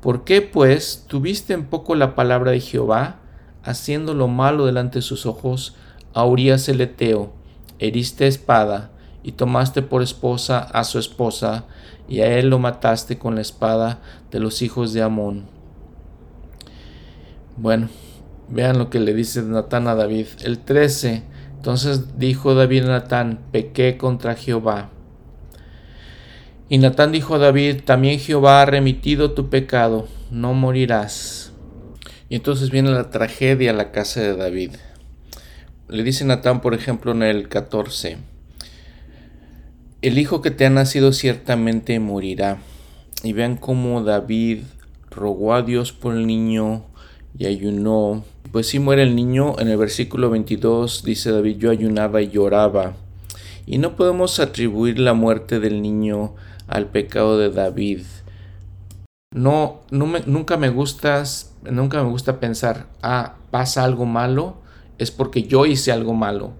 [0.00, 3.20] ¿Por qué, pues, tuviste en poco la palabra de Jehová,
[3.62, 5.76] haciendo lo malo delante de sus ojos,
[6.14, 7.34] a Urias el Eteo,
[7.78, 8.90] heriste espada,
[9.22, 11.66] y tomaste por esposa a su esposa,
[12.08, 15.44] y a él lo mataste con la espada de los hijos de Amón?
[17.58, 17.90] Bueno,
[18.48, 20.28] vean lo que le dice Natán a David.
[20.42, 21.22] El 13.
[21.56, 24.93] Entonces dijo David a Natán, pequé contra Jehová
[26.74, 31.52] y Natán dijo a David, también Jehová ha remitido tu pecado, no morirás.
[32.28, 34.72] Y entonces viene la tragedia a la casa de David.
[35.88, 38.16] Le dice Natán, por ejemplo, en el 14,
[40.02, 42.58] el hijo que te ha nacido ciertamente morirá.
[43.22, 44.64] Y vean cómo David
[45.12, 46.86] rogó a Dios por el niño
[47.38, 48.24] y ayunó.
[48.50, 52.96] Pues si muere el niño, en el versículo 22 dice David, yo ayunaba y lloraba.
[53.64, 56.34] Y no podemos atribuir la muerte del niño
[56.68, 58.02] al pecado de David.
[59.32, 61.24] No, nunca me gusta,
[61.64, 64.56] nunca me gusta pensar, ah, pasa algo malo,
[64.98, 66.52] es porque yo hice algo malo.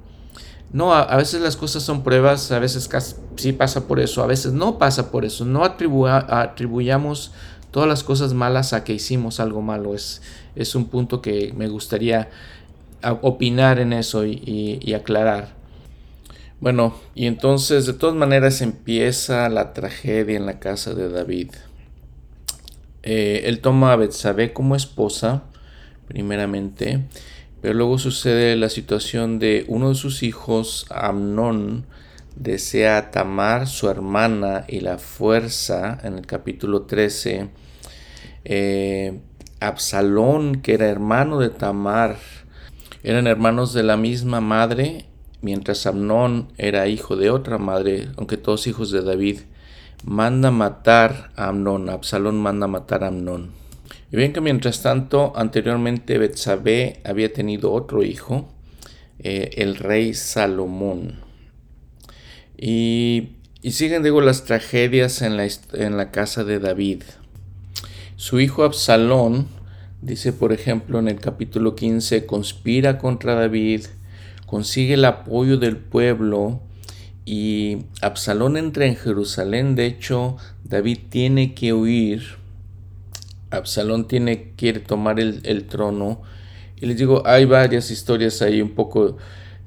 [0.72, 2.90] No, a, veces las cosas son pruebas, a veces
[3.36, 5.44] sí pasa por eso, a veces no pasa por eso.
[5.44, 7.30] No atribuyamos
[7.70, 9.94] todas las cosas malas a que hicimos algo malo.
[9.94, 10.20] Es,
[10.56, 12.28] es un punto que me gustaría
[13.20, 15.54] opinar en eso y, aclarar.
[16.64, 21.50] Bueno, y entonces de todas maneras empieza la tragedia en la casa de David.
[23.02, 25.42] Eh, él toma a Betsabé como esposa,
[26.08, 27.04] primeramente,
[27.60, 31.84] pero luego sucede la situación de uno de sus hijos, Amnón,
[32.34, 37.50] desea Tamar, su hermana, y la fuerza, en el capítulo 13,
[38.46, 39.20] eh,
[39.60, 42.16] Absalón, que era hermano de Tamar,
[43.02, 45.04] eran hermanos de la misma madre,
[45.44, 49.40] mientras Amnón era hijo de otra madre, aunque todos hijos de David,
[50.02, 53.50] manda matar a Amnón, Absalón manda matar a Amnón.
[54.10, 58.48] Y bien que mientras tanto, anteriormente Betsabé había tenido otro hijo,
[59.18, 61.20] eh, el rey Salomón.
[62.56, 63.32] Y,
[63.70, 67.02] siguen, digo, las tragedias en la, en la casa de David.
[68.16, 69.48] Su hijo Absalón,
[70.00, 73.86] dice por ejemplo en el capítulo 15, conspira contra David,
[74.54, 76.60] consigue el apoyo del pueblo
[77.24, 79.74] y Absalón entra en Jerusalén.
[79.74, 82.36] De hecho, David tiene que huir.
[83.50, 86.22] Absalón tiene, quiere tomar el, trono.
[86.80, 89.16] Y les digo, hay varias historias ahí un poco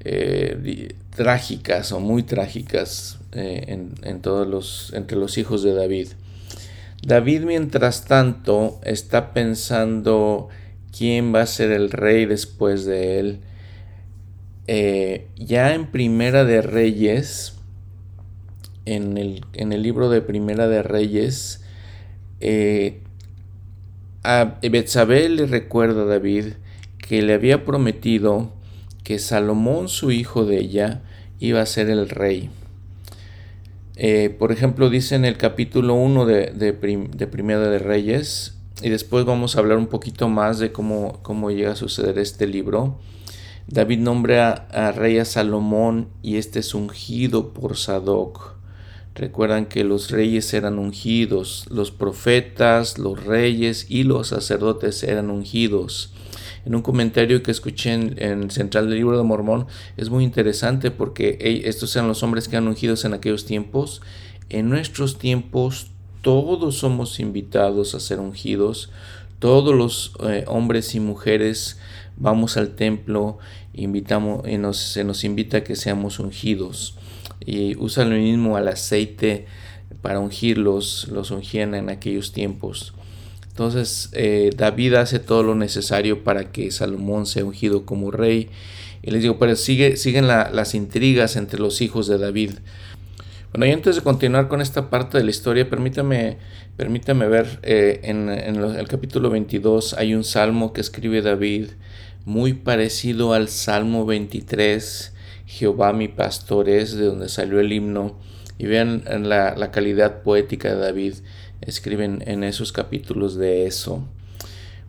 [0.00, 6.08] eh, trágicas o muy trágicas eh, en, todos los, entre los hijos de David.
[7.02, 10.48] David, mientras tanto, está pensando
[10.96, 13.40] quién va a ser el rey después de él.
[14.70, 17.54] Eh, ya en Primera de Reyes,
[18.84, 21.64] en el, libro de Primera de Reyes,
[22.40, 23.00] eh,
[24.22, 26.52] a Betsabé le recuerda a David
[26.98, 28.52] que le había prometido
[29.04, 31.00] que Salomón, su hijo de ella,
[31.40, 32.50] iba a ser el rey.
[33.96, 39.56] Eh, por ejemplo, dice en el capítulo 1 de, Primera de Reyes, y después vamos
[39.56, 43.00] a hablar un poquito más de cómo llega a suceder este libro.
[43.68, 48.56] David nombra a, rey a Salomón y este es ungido por Sadoc.
[49.14, 56.12] Recuerdan que los reyes eran ungidos, los profetas, los reyes y los sacerdotes eran ungidos
[56.68, 59.66] en un comentario que escuché en, Central del Libro de Mormón,
[59.96, 64.02] es muy interesante porque estos eran los hombres que han ungidos en aquellos tiempos.
[64.50, 65.90] En nuestros tiempos
[66.20, 68.90] todos somos invitados a ser ungidos,
[69.38, 71.78] todos los eh, hombres y mujeres
[72.18, 73.38] vamos al templo,
[73.82, 76.96] invitamos, y nos, se nos invita a que seamos ungidos.
[77.44, 79.46] Y usan lo mismo al aceite
[80.02, 82.94] para ungirlos, los ungían en aquellos tiempos.
[83.48, 88.50] Entonces eh, David hace todo lo necesario para que Salomón sea ungido como rey.
[89.02, 92.52] Y les digo, pero sigue, siguen las intrigas entre los hijos de David.
[93.52, 96.36] Bueno, y antes de continuar con esta parte de la historia, permítame,
[96.76, 101.70] permítame ver eh, en, el capítulo 22 hay un salmo que escribe David
[102.28, 105.14] muy parecido al Salmo 23,
[105.46, 108.18] Jehová mi pastor es, de donde salió el himno.
[108.58, 111.14] Y vean la, la calidad poética de David
[111.62, 114.06] escriben en esos capítulos de eso.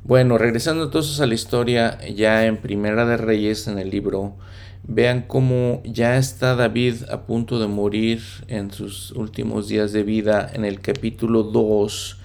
[0.04, 4.36] Bueno, regresando entonces a la historia, ya en Primera de Reyes, en el libro,
[4.84, 10.52] vean cómo ya está David a punto de morir en sus últimos días de vida,
[10.54, 12.18] en el capítulo 2,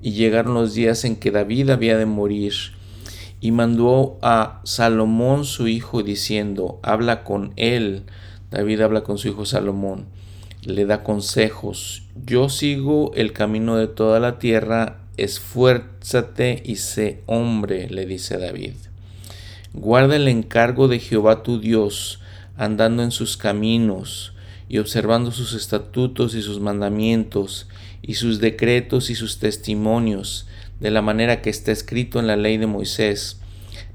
[0.00, 2.52] y llegaron los días en que David había de morir,
[3.40, 8.04] y mandó a Salomón su hijo diciendo, habla con él,
[8.50, 10.06] David habla con su hijo Salomón,
[10.62, 12.02] le da consejos.
[12.26, 18.74] Yo sigo el camino de toda la tierra, esfuérzate y sé hombre, le dice David.
[19.72, 22.20] Guarda el encargo de Jehová tu Dios,
[22.56, 24.34] andando en sus caminos
[24.68, 27.68] y observando sus estatutos y sus mandamientos
[28.02, 30.46] y sus decretos y sus testimonios,
[30.80, 33.40] de la manera que está escrito en la ley de Moisés,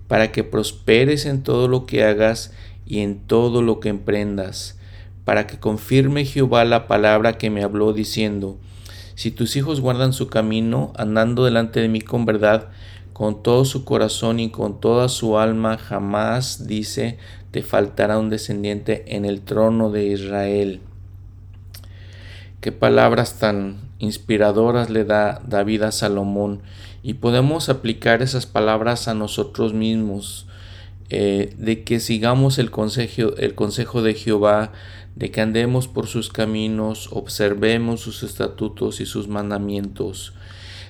[0.08, 2.54] para que prosperes en todo lo que hagas
[2.86, 4.76] y en todo lo que emprendas
[5.26, 8.58] para que confirme Jehová la palabra que me habló diciendo,
[9.16, 12.70] si tus hijos guardan su camino, andando delante de mí con verdad,
[13.12, 17.18] con todo su corazón y con toda su alma, jamás, dice,
[17.52, 20.82] te faltará un descendiente en el trono de Israel.
[22.62, 26.62] Qué palabras tan inspiradoras le da David a Salomón
[27.04, 30.48] y podemos aplicar esas palabras a nosotros mismos,
[31.10, 34.72] eh, de que sigamos el consejo, el consejo de Jehová,
[35.16, 40.34] de que andemos por sus caminos, observemos sus estatutos y sus mandamientos.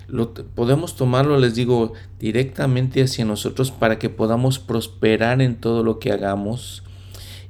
[0.08, 5.98] Lo, podemos tomarlo, les digo, directamente hacia nosotros para que podamos prosperar en todo lo
[6.00, 6.84] que hagamos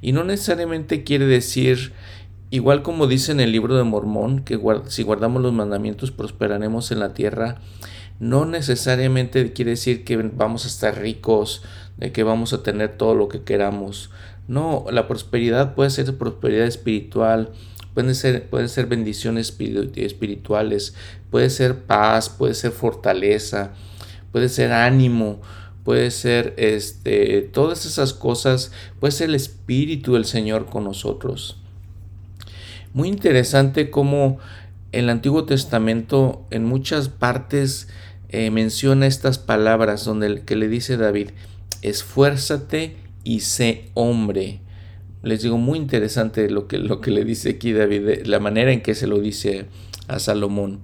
[0.00, 1.92] Y no necesariamente quiere decir,
[2.50, 7.00] igual como dice en el libro de Mormón, que si guardamos los mandamientos prosperaremos en
[7.00, 7.60] la tierra,
[8.18, 11.62] no necesariamente quiere decir que vamos a estar ricos,
[11.96, 14.10] de que vamos a tener todo lo que queramos.
[14.48, 17.50] No, la prosperidad puede ser prosperidad espiritual,
[17.94, 19.54] pueden ser, pueden ser bendiciones
[19.96, 20.94] espirituales,
[21.30, 23.72] puede ser paz, puede ser fortaleza,
[24.32, 25.40] puede ser ánimo,
[25.84, 31.60] puede ser este, todas esas cosas, puede ser el Espíritu del Señor con nosotros.
[32.96, 34.38] Muy interesante cómo
[34.90, 37.88] el Antiguo Testamento en muchas partes
[38.30, 41.32] eh, menciona estas palabras donde que le dice David,
[41.82, 44.60] esfuérzate y sé hombre.
[45.22, 48.80] Les digo, muy interesante lo que, lo que le dice aquí David, la manera en
[48.80, 49.66] que se lo dice
[50.08, 50.80] a Salomón.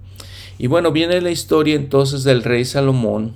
[0.59, 3.35] Y bueno, viene la historia entonces del rey Salomón.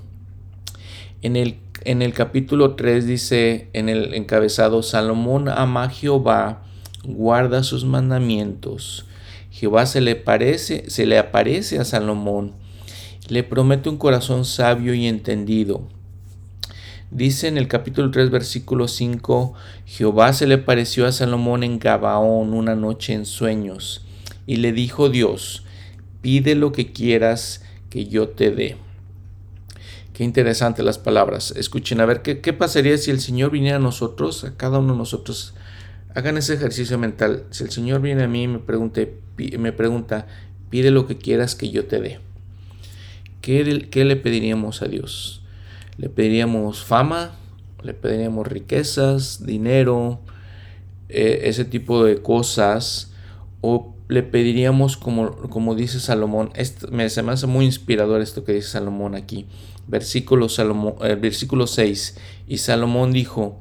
[1.23, 6.61] En el, en el capítulo 3 dice, en el encabezado, Salomón ama a Jehová,
[7.07, 9.07] guarda sus mandamientos.
[9.49, 12.53] Jehová se le, parece, se le aparece a Salomón,
[13.27, 15.87] le promete un corazón sabio y entendido
[17.09, 19.53] Dice en el capítulo 3, versículo 5,
[19.85, 24.05] Jehová se le pareció a Salomón en Gabaón una noche en sueños,
[24.45, 25.63] y le dijo Dios,
[26.21, 28.75] pide lo que quieras que yo te dé.
[30.13, 31.51] Qué interesante las palabras.
[31.55, 34.91] Escuchen, a ver, ¿qué, ¿qué, pasaría si el Señor viniera a nosotros, a cada uno
[34.91, 35.53] de nosotros?
[36.15, 37.45] Hagan ese ejercicio mental.
[37.51, 38.59] Si el Señor viene a mí y me,
[39.71, 40.27] pregunta,
[40.69, 42.19] pide lo que quieras que yo te dé.
[43.41, 45.43] ¿Qué, qué le pediríamos a Dios?
[45.97, 47.35] Le pediríamos fama,
[47.83, 50.19] le pediríamos riquezas, dinero,
[51.09, 53.13] eh, ese tipo de cosas,
[53.61, 56.51] o le pediríamos, como, como dice Salomón,
[56.91, 59.45] me, se me hace muy inspirador esto que dice Salomón aquí,
[59.87, 63.59] versículo, Salomón, eh, versículo 6, y Salomón dijo,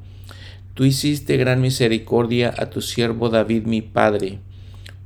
[0.77, 4.39] Tú hiciste gran misericordia a tu siervo David mi padre,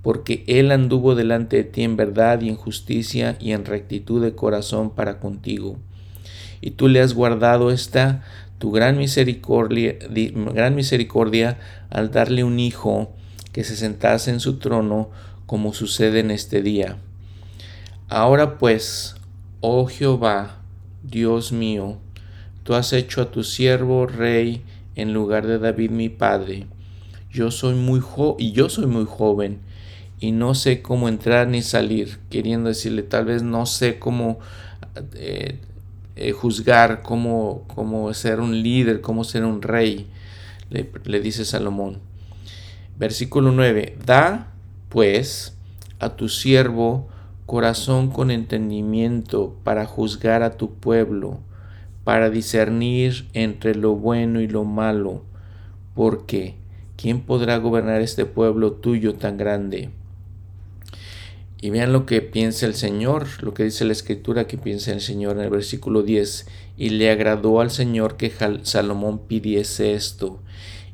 [0.04, 4.36] porque él anduvo delante de ti en verdad y en justicia y en rectitud de
[4.36, 5.80] corazón para contigo
[6.62, 8.24] y tú le has guardado esta
[8.60, 9.96] tu gran misericordia,
[10.54, 11.58] gran misericordia
[11.90, 13.12] al darle un hijo
[13.52, 15.10] que se sentase en su trono
[15.48, 16.98] como sucede en este día.
[18.08, 19.16] Ahora pues,
[19.62, 20.60] oh Jehová,
[21.02, 21.98] Dios mío,
[22.64, 24.64] tú has hecho a tu siervo rey
[25.02, 26.68] en lugar de David mi padre.
[27.32, 29.60] Yo soy muy jo y yo soy muy joven
[30.20, 34.40] y no sé cómo entrar ni salir, queriendo decirle tal vez no sé cómo
[35.16, 35.60] eh,
[36.16, 40.08] eh, juzgar cómo, cómo, ser un líder, cómo ser un rey,
[40.70, 42.00] le, le dice Salomón.
[43.00, 44.54] Versículo 9, da
[44.90, 45.56] pues
[46.00, 47.08] a tu siervo
[47.46, 51.40] corazón con entendimiento para juzgar a tu pueblo,
[52.04, 55.24] para discernir entre lo bueno y lo malo,
[55.94, 56.56] porque
[56.98, 59.90] ¿quién podrá gobernar este pueblo tuyo tan grande?
[61.64, 65.02] Y vean lo que piensa el Señor, lo que dice la escritura que piensa el
[65.02, 66.48] Señor en el versículo 10.
[66.76, 68.32] Y le agradó al Señor que
[68.64, 70.42] Salomón pidiese esto.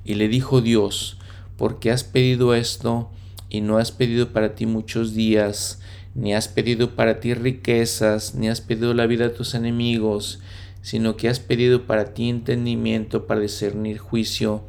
[0.03, 1.19] Y le dijo Dios,
[1.55, 3.09] porque has pedido esto
[3.49, 5.79] y no has pedido para ti muchos días,
[6.15, 10.41] ni has pedido para ti riquezas, ni has pedido la vida de tus enemigos,
[10.81, 14.63] sino que has pedido para ti entendimiento para discernir juicio.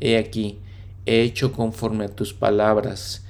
[0.00, 0.58] He aquí,
[1.06, 3.24] he hecho conforme a tus palabras.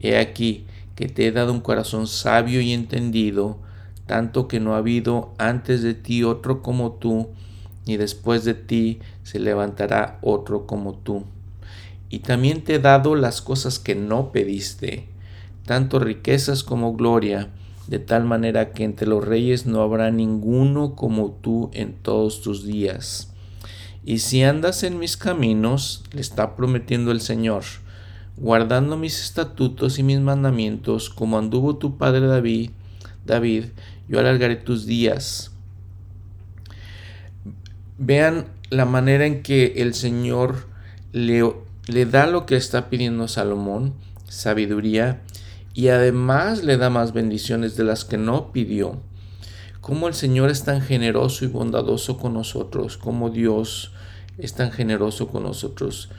[0.00, 3.58] He aquí, que te he dado un corazón sabio y entendido,
[4.06, 7.30] tanto que no ha habido antes de ti otro como tú,
[7.86, 11.24] ni después de ti se levantará otro como tú.
[12.08, 15.08] Y también te he dado las cosas que no pediste,
[15.64, 17.50] tanto riquezas como gloria,
[17.90, 22.64] de tal manera que entre los reyes no habrá ninguno como tú en todos tus
[22.64, 23.32] días.
[24.04, 27.64] Y si andas en mis caminos, le está prometiendo el Señor,
[28.36, 32.70] guardando mis estatutos y mis mandamientos, como anduvo tu padre David,
[33.26, 33.64] David,
[34.08, 35.50] yo alargaré tus días.
[37.98, 40.68] Vean la manera en que el Señor
[41.12, 41.42] le,
[41.88, 43.94] le da lo que está pidiendo Salomón,
[44.28, 45.22] sabiduría,
[45.74, 49.00] y además le da más bendiciones de las que no pidió.
[49.80, 53.92] Como el Señor es tan generoso y bondadoso con nosotros, como Dios
[54.38, 56.10] es tan generoso con nosotros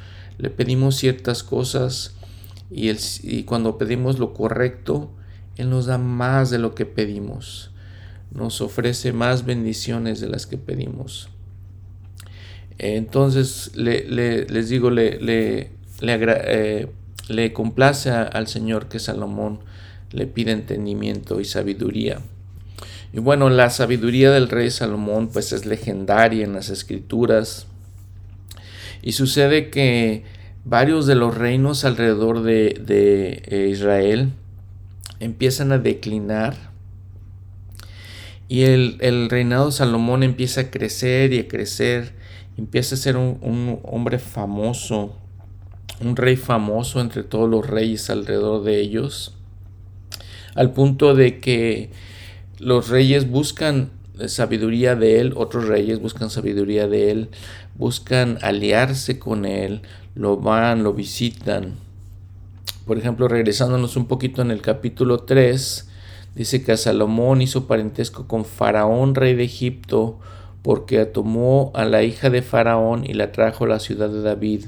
[0.42, 2.16] le pedimos ciertas cosas
[2.72, 5.12] y, y cuando pedimos lo correcto,
[5.56, 7.72] Él nos da más de lo que pedimos.
[8.34, 11.30] Nos ofrece más bendiciones de las que pedimos.
[12.80, 14.06] Entonces, le,
[14.46, 15.72] les digo, le, le,
[17.28, 19.60] le, complace al Señor que Salomón
[20.12, 22.20] le pide entendimiento y sabiduría.
[23.14, 27.68] Y bueno, la sabiduría del rey Salomón pues es legendaria en las escrituras.
[29.02, 30.24] Y sucede que
[30.64, 34.32] varios de los reinos alrededor de, eh, Israel
[35.20, 36.72] empiezan a declinar
[38.48, 42.12] y el, reinado de Salomón empieza a crecer y a crecer,
[42.58, 45.16] empieza a ser un, hombre famoso,
[46.04, 49.36] un rey famoso entre todos los reyes alrededor de ellos,
[50.56, 51.92] al punto de que
[52.60, 53.92] los reyes buscan
[54.28, 57.30] sabiduría de él, otros reyes buscan sabiduría de él,
[57.76, 59.82] buscan aliarse con él,
[60.16, 61.76] lo van, lo visitan.
[62.86, 65.90] Por ejemplo, regresándonos un poquito en el capítulo 3,
[66.36, 70.20] dice que a Salomón hizo parentesco con Faraón, rey de Egipto,
[70.62, 74.66] porque tomó a la hija de Faraón y la trajo a la ciudad de David,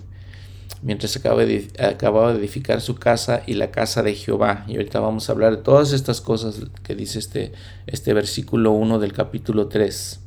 [0.84, 4.66] mientras acababa de, edificar su casa y la casa de Jehová.
[4.68, 7.54] Y ahorita vamos a hablar de todas estas cosas que dice este,
[7.88, 10.20] este versículo 1 del capítulo 3.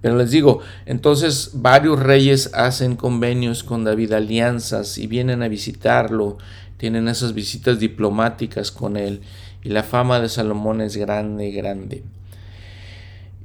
[0.00, 6.38] Pero les digo, entonces varios reyes hacen convenios con David, alianzas, y vienen a visitarlo,
[6.76, 9.20] tienen esas visitas diplomáticas con él,
[9.62, 12.02] y la fama de Salomón es grande, grande.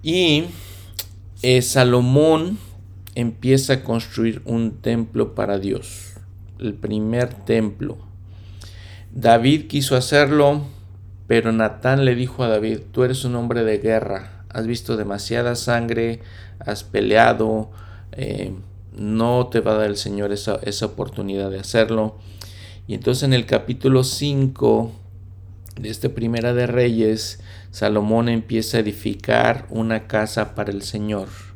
[0.01, 0.45] Y
[1.43, 2.57] eh, Salomón
[3.17, 6.13] empieza a construir un templo para Dios,
[6.59, 7.97] el primer templo.
[9.11, 10.61] David quiso hacerlo,
[11.25, 15.55] pero Natán le dijo a David, tú eres un hombre de guerra, has visto demasiada
[15.55, 16.19] sangre,
[16.59, 17.71] has peleado,
[18.11, 18.53] eh,
[18.95, 22.19] no te va a dar el Señor esa, esa oportunidad de hacerlo.
[22.85, 24.91] Y entonces en el capítulo 5
[25.81, 27.39] de este Primera de Reyes,
[27.71, 31.46] Salomón empieza a edificar una casa para el Señor.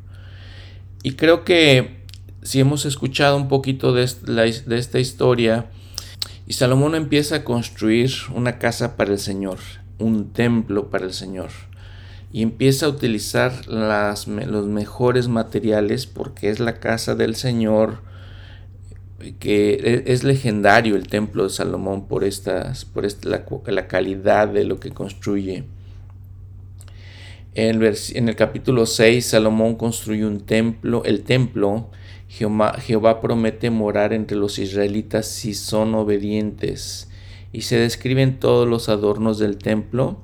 [1.03, 2.01] Y creo que
[2.43, 5.65] si hemos escuchado un poquito de, esta historia,
[6.47, 9.59] y Salomón empieza a construir una casa para el Señor,
[9.99, 11.49] un templo para el Señor
[12.33, 17.99] y empieza a utilizar los mejores materiales porque es la casa del Señor
[19.39, 24.79] que e, es legendario el templo de Salomón por, estas, por la, calidad de lo
[24.79, 25.65] que construye.
[27.53, 31.89] En el, capítulo 6 Salomón construye un templo, el templo,
[32.29, 37.09] Jehová, promete morar entre los israelitas si son obedientes
[37.51, 40.17] y se describen todos los adornos del templo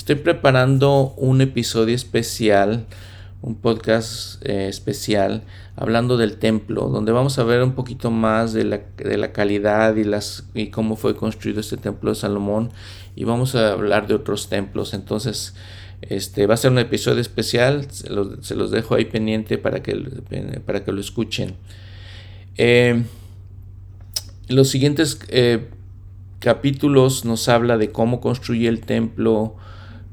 [0.00, 2.86] Estoy preparando un episodio especial,
[3.42, 5.42] un podcast eh, especial,
[5.76, 10.48] hablando del templo, donde vamos a ver un poquito más de la, calidad y, las,
[10.54, 12.70] y cómo fue construido este templo de Salomón.
[13.14, 14.94] Y vamos a hablar de otros templos.
[14.94, 15.54] Entonces,
[16.02, 17.86] este va a ser un episodio especial.
[17.90, 19.94] Se los, dejo ahí pendiente para que,
[20.64, 21.54] para que lo escuchen.
[22.56, 23.04] Eh,
[24.48, 25.68] los siguientes eh,
[26.40, 29.56] capítulos nos habla de cómo construye el templo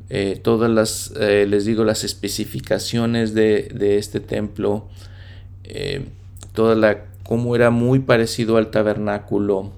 [0.09, 4.87] eh, todas las, les digo, las especificaciones de, este templo,
[6.53, 9.73] toda la, cómo era muy parecido al tabernáculo,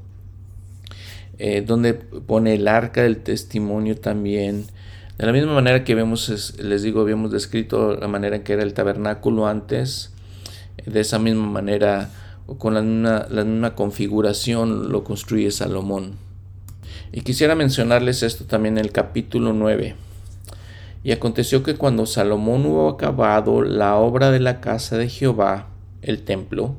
[1.66, 4.66] donde pone el arca del testimonio también.
[5.20, 8.64] De la misma manera que vemos, les digo, habíamos descrito la manera en que era
[8.64, 10.14] el tabernáculo antes,
[10.86, 12.10] de esa misma manera
[12.58, 16.14] con la misma, la misma configuración lo construye Salomón.
[17.12, 19.98] Y quisiera mencionarles esto también en el capítulo 9.
[21.04, 25.68] Y aconteció que cuando Salomón hubo acabado la obra de la casa de Jehová,
[26.02, 26.78] el templo,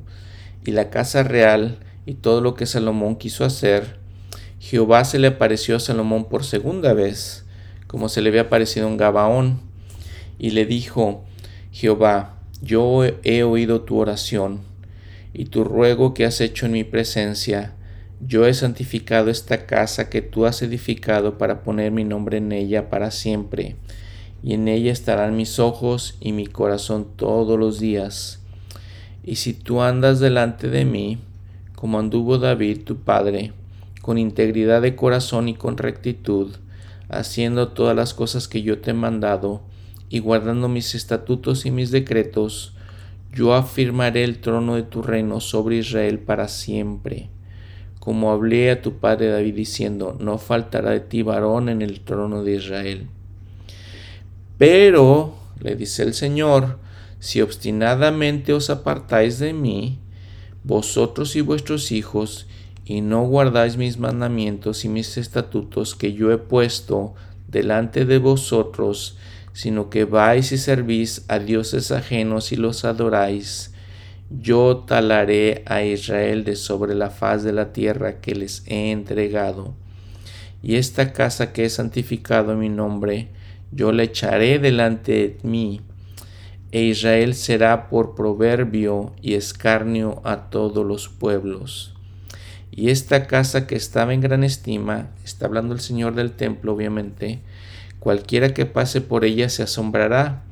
[0.65, 1.77] y la casa real,
[2.07, 3.99] y todo lo que Salomón quiso hacer,
[4.59, 7.40] Jehová se le apareció a Salomón por segunda vez,
[7.91, 9.59] como se le había aparecido en Gabaón,
[10.39, 11.25] y le dijo,
[11.73, 14.61] Jehová, yo he oído tu oración,
[15.33, 17.73] y tu ruego que has hecho en mi presencia,
[18.25, 22.89] yo he santificado esta casa que tú has edificado para poner mi nombre en ella
[22.89, 23.75] para siempre.
[24.41, 28.39] Y en ella estarán mis ojos y mi corazón todos los días.
[29.21, 31.17] Y si tú andas delante de mí,
[31.75, 33.51] como anduvo David tu padre,
[34.01, 36.55] con integridad de corazón y con rectitud,
[37.11, 39.61] haciendo todas las cosas que yo te he mandado,
[40.09, 42.73] y guardando mis estatutos y mis decretos,
[43.33, 47.29] yo afirmaré el trono de tu reino sobre Israel para siempre.
[47.99, 52.43] Como hablé a tu padre David diciendo, no faltará de ti varón en el trono
[52.43, 53.07] de Israel.
[54.57, 56.79] Pero, le dice el Señor,
[57.19, 59.99] si obstinadamente os apartáis de mí,
[60.63, 62.47] vosotros y vuestros hijos,
[62.85, 67.13] y no guardáis mis mandamientos y mis estatutos que yo he puesto
[67.47, 69.17] delante de vosotros,
[69.53, 73.73] sino que vais y servís a dioses ajenos y los adoráis,
[74.29, 79.73] yo talaré a Israel de sobre la faz de la tierra que les he entregado.
[80.63, 83.29] Y esta casa que he santificado mi nombre,
[83.71, 85.81] yo le echaré delante de mí.
[86.73, 91.93] e Israel será por proverbio y escarnio a todos los pueblos.
[92.71, 97.41] Y esta casa que estaba en gran estima, está hablando el Señor del templo, obviamente,
[97.99, 100.43] cualquiera que pase por ella se asombrará,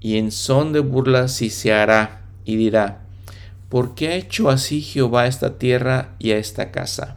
[0.00, 3.00] y en son de burla se hará, y dirá,
[3.70, 7.16] ¿por qué ha hecho así Jehová a esta tierra y a esta casa?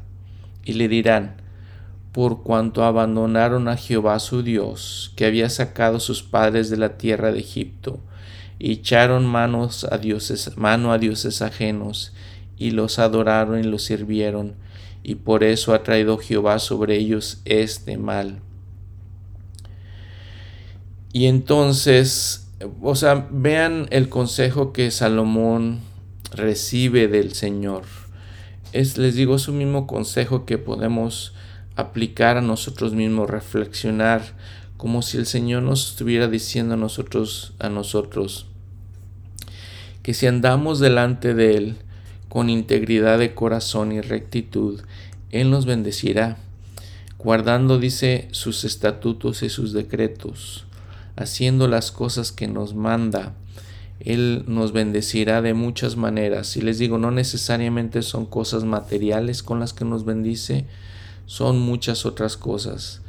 [0.63, 1.35] Y le dirán,
[2.13, 7.31] por cuanto abandonaron a Jehová su Dios, que había sacado sus padres de la tierra
[7.31, 7.99] de Egipto,
[8.59, 12.13] y echaron manos a dioses, mano a dioses ajenos,
[12.61, 14.53] y los adoraron y los sirvieron,
[15.01, 18.39] y por eso ha traído Jehová sobre ellos este mal.
[21.11, 22.51] Y entonces,
[22.83, 25.79] o sea, vean el consejo que Salomón
[26.35, 27.85] recibe del Señor.
[28.73, 31.33] Es, les digo, es un mismo consejo que podemos
[31.75, 34.21] aplicar a nosotros mismos, reflexionar,
[34.77, 38.45] como si el Señor nos estuviera diciendo a nosotros, a nosotros,
[40.03, 41.77] que si andamos delante de Él
[42.31, 44.79] con integridad de corazón y rectitud,
[45.31, 46.37] Él nos bendecirá,
[47.19, 50.63] guardando, dice, sus estatutos y sus decretos,
[51.17, 53.33] haciendo las cosas que nos manda.
[53.99, 56.55] Él nos bendecirá de muchas maneras.
[56.55, 60.65] Y les digo, no necesariamente son cosas materiales con las que nos bendice,
[61.25, 63.01] son muchas otras cosas,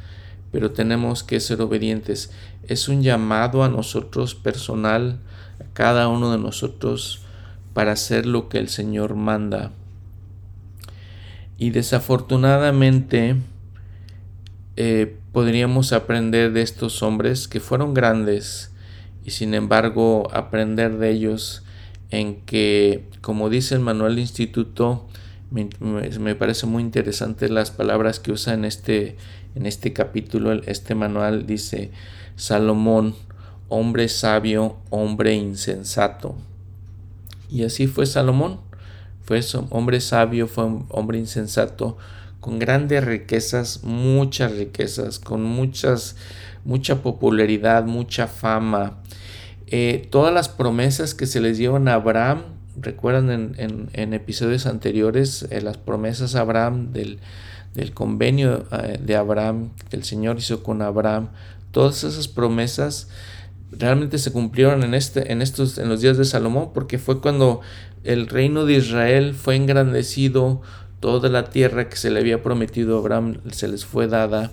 [0.51, 2.31] pero tenemos que ser obedientes.
[2.67, 5.21] Es un llamado a nosotros personal,
[5.71, 7.22] cada uno de nosotros
[7.73, 9.71] para hacer lo que el Señor manda.
[11.57, 13.35] Y desafortunadamente
[14.75, 18.71] eh, podríamos aprender de estos hombres que fueron grandes
[19.23, 21.63] y sin embargo aprender de ellos
[22.09, 25.07] en que, como dice el manual instituto,
[25.51, 29.17] me, me, parece muy interesante las palabras que usa en este,
[29.55, 31.91] en este capítulo, este manual dice,
[32.35, 33.15] Salomón,
[33.69, 36.35] hombre sabio, hombre insensato.
[37.53, 38.59] Y así fue Salomón.
[39.21, 39.39] Fue
[39.69, 41.97] hombre sabio, fue un hombre insensato,
[42.39, 46.17] con grandes riquezas, muchas riquezas, con muchas,
[46.65, 48.97] mucha popularidad, mucha fama.
[49.67, 52.41] Eh, todas las promesas que se les dieron a Abraham,
[52.81, 57.19] recuerdan en, episodios anteriores, eh, las promesas a Abraham del,
[57.75, 61.29] del convenio eh, de Abraham que el Señor hizo con Abraham,
[61.71, 63.07] todas esas promesas
[63.77, 67.61] realmente se cumplieron en, este, en, estos, en los días de Salomón, porque fue cuando
[68.03, 70.61] el reino de Israel fue engrandecido,
[70.99, 74.51] toda la tierra que se le había prometido a Abraham se les fue dada.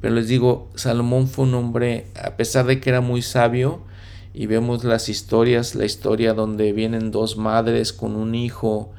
[0.00, 3.82] Pero les digo, Salomón fue un hombre, a pesar de que era muy sabio,
[4.34, 8.92] y vemos las historias, la historia donde vienen dos madres con un hijo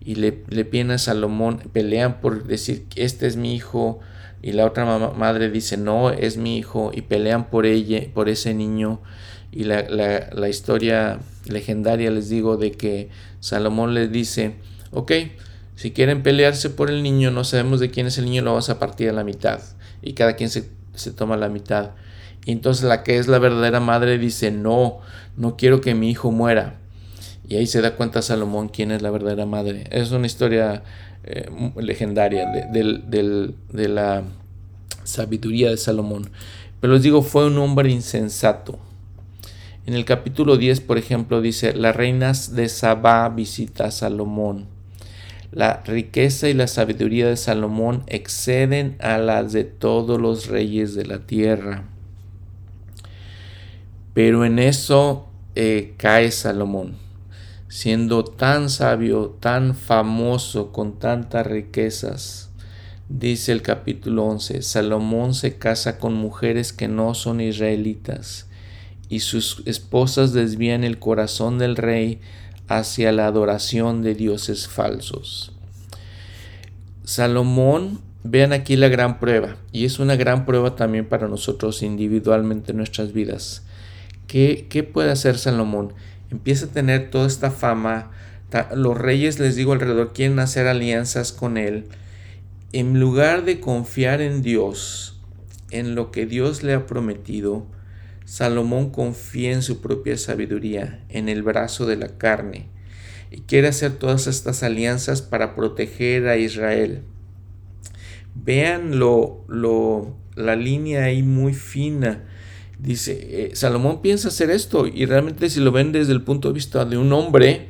[0.00, 4.00] y le, le piden a Salomón, pelean por decir, este es mi hijo,
[4.42, 8.54] y la otra madre dice no es mi hijo y pelean por ella por ese
[8.54, 9.00] niño.
[9.50, 13.08] Y la, la, la, historia legendaria les digo de que
[13.40, 14.56] Salomón les dice
[14.90, 15.12] ok
[15.74, 18.68] si quieren pelearse por el niño no sabemos de quién es el niño lo vamos
[18.68, 19.60] a partir a la mitad
[20.02, 21.92] y cada quien se, se toma la mitad.
[22.44, 24.98] Y entonces la que es la verdadera madre dice no
[25.36, 26.76] no quiero que mi hijo muera
[27.48, 29.84] y ahí se da cuenta Salomón quién es la verdadera madre.
[29.90, 30.82] Es una historia
[31.30, 34.22] eh, legendaria de, la
[35.04, 36.30] sabiduría de Salomón.
[36.80, 38.78] Pero les digo, fue un hombre insensato.
[39.84, 44.68] En el capítulo 10, por ejemplo, dice, las reinas de Sabá visita a Salomón.
[45.52, 51.04] La riqueza y la sabiduría de Salomón exceden a las de todos los reyes de
[51.04, 51.84] la tierra.
[54.14, 57.07] Pero en eso eh, cae Salomón
[57.68, 62.50] siendo tan sabio, tan famoso, con tantas riquezas.
[63.08, 68.48] Dice el capítulo 11, Salomón se casa con mujeres que no son israelitas,
[69.08, 72.20] y sus esposas desvían el corazón del rey
[72.68, 75.52] hacia la adoración de dioses falsos.
[77.04, 82.72] Salomón, vean aquí la gran prueba, y es una gran prueba también para nosotros individualmente
[82.72, 83.62] en nuestras vidas.
[84.26, 85.94] ¿Qué, qué puede hacer Salomón?
[86.30, 88.10] Empieza a tener toda esta fama.
[88.74, 91.86] Los reyes, les digo alrededor, quieren hacer alianzas con él.
[92.72, 95.20] En lugar de confiar en Dios,
[95.70, 97.66] en lo que Dios le ha prometido,
[98.24, 102.68] Salomón confía en su propia sabiduría, en el brazo de la carne,
[103.30, 107.02] y quiere hacer todas estas alianzas para proteger a Israel.
[108.34, 112.24] Vean lo, lo, la línea ahí muy fina
[112.78, 116.54] Dice, eh, Salomón piensa hacer esto y realmente si lo ven desde el punto de
[116.54, 117.68] vista de un hombre,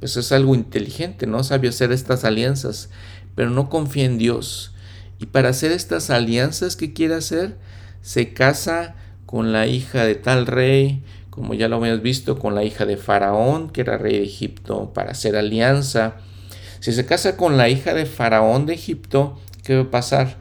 [0.00, 1.42] pues es algo inteligente, ¿no?
[1.44, 2.90] Sabio hacer estas alianzas,
[3.34, 4.74] pero no confía en Dios.
[5.18, 7.56] Y para hacer estas alianzas que quiere hacer,
[8.02, 8.96] se casa
[9.26, 12.96] con la hija de tal rey, como ya lo habíamos visto, con la hija de
[12.96, 16.16] Faraón, que era rey de Egipto, para hacer alianza.
[16.80, 20.39] Si se casa con la hija de Faraón de Egipto, ¿qué va a pasar?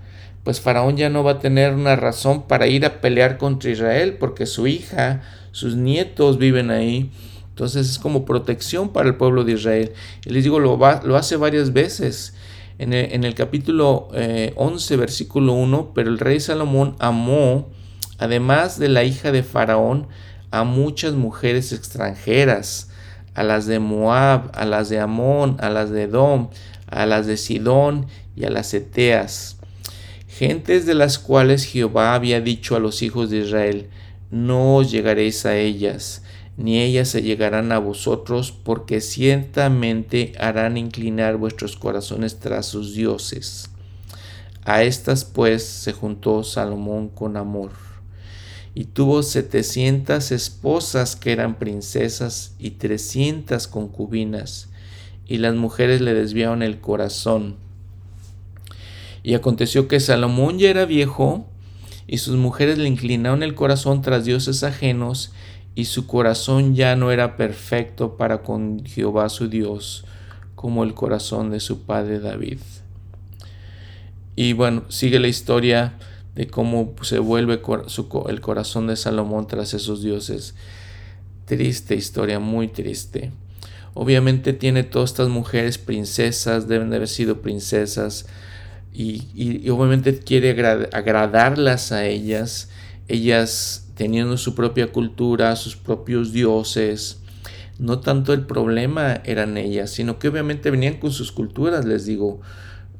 [0.49, 4.17] Pues Faraón ya no va a tener una razón para ir a pelear contra Israel,
[4.19, 5.21] porque su hija,
[5.51, 7.11] sus nietos viven ahí.
[7.49, 9.91] Entonces es como protección para el pueblo de Israel.
[10.25, 10.83] Y les digo, lo,
[11.15, 12.33] hace varias veces.
[12.79, 14.07] En el, capítulo
[14.55, 17.69] 11, eh, versículo 1, pero el rey Salomón amó,
[18.17, 20.07] además de la hija de Faraón,
[20.49, 22.89] a muchas mujeres extranjeras,
[23.35, 26.49] a las de Moab, a las de Amón, a las de Edom,
[26.87, 29.58] a las de Sidón y a las Eteas,
[30.39, 33.89] gentes de las cuales Jehová había dicho a los hijos de Israel,
[34.31, 36.23] no os llegaréis a ellas,
[36.55, 43.69] ni ellas se llegarán a vosotros, porque ciertamente harán inclinar vuestros corazones tras sus dioses.
[44.63, 47.71] A estas pues se juntó Salomón con amor,
[48.73, 54.69] y tuvo setecientas esposas que eran princesas y trescientas concubinas,
[55.27, 57.57] y las mujeres le desviaron el corazón.
[59.23, 61.47] Y aconteció que Salomón ya era viejo,
[62.07, 65.31] y sus mujeres le inclinaron el corazón tras dioses ajenos,
[65.75, 70.05] y su corazón ya no era perfecto para con Jehová su Dios,
[70.55, 72.59] como el corazón de su padre David.
[74.35, 75.97] Y bueno, sigue la historia
[76.35, 77.61] de cómo se vuelve
[78.29, 80.55] el corazón de Salomón tras esos dioses.
[81.45, 83.31] Triste historia, muy triste.
[83.93, 88.27] Obviamente tiene todas estas mujeres princesas, deben de haber sido princesas,
[88.93, 90.51] y, obviamente quiere
[90.91, 92.69] agradarlas a ellas.
[93.07, 97.19] Ellas teniendo su propia cultura, sus propios dioses.
[97.77, 102.41] No tanto el problema eran ellas, sino que obviamente venían con sus culturas, les digo.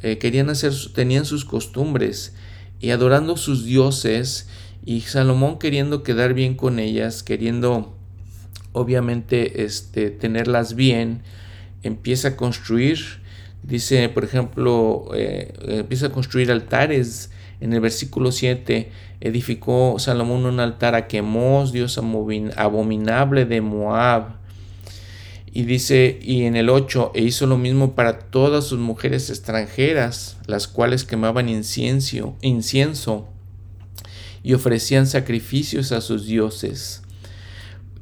[0.01, 2.33] Eh, querían hacer, tenían sus costumbres
[2.79, 4.47] y adorando sus dioses
[4.85, 7.97] y Salomón queriendo quedar bien con ellas, queriendo
[8.71, 11.23] obviamente este, tenerlas bien,
[11.83, 12.99] empieza a construir,
[13.63, 17.31] dice por ejemplo, eh, empieza a construir altares
[17.61, 18.91] en el versículo 7
[19.21, 24.39] edificó Salomón un altar a Quemos, dios abominable de Moab.
[25.51, 30.37] Y dice, y en el 8, e hizo lo mismo para todas sus mujeres extranjeras,
[30.45, 33.27] las cuales quemaban incienso, incienso
[34.43, 37.01] y ofrecían sacrificios a sus dioses.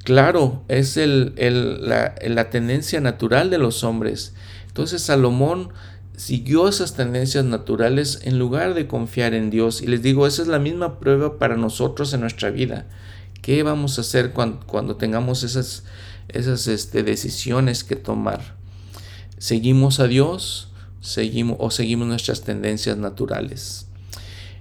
[0.04, 1.34] Claro, es el,
[1.82, 4.34] la, la tendencia natural de los hombres.
[4.78, 5.70] Entonces Salomón
[6.18, 9.82] siguió esas tendencias naturales en lugar de confiar en Dios.
[9.82, 12.86] Y les digo, esa es la misma prueba para nosotros en nuestra vida.
[13.42, 15.86] ¿Qué vamos a hacer cuando, tengamos esas,
[16.28, 18.56] esas este, decisiones que tomar?
[19.40, 20.72] ¿Seguimos a Dios
[21.02, 23.88] seguimos, o seguimos nuestras tendencias naturales?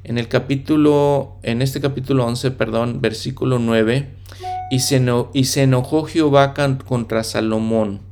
[0.02, 4.14] En el capítulo, en este capítulo 11, perdón, versículo 9,
[4.70, 5.04] y se,
[5.34, 6.54] y se enojó Jehová
[6.86, 8.05] contra Salomón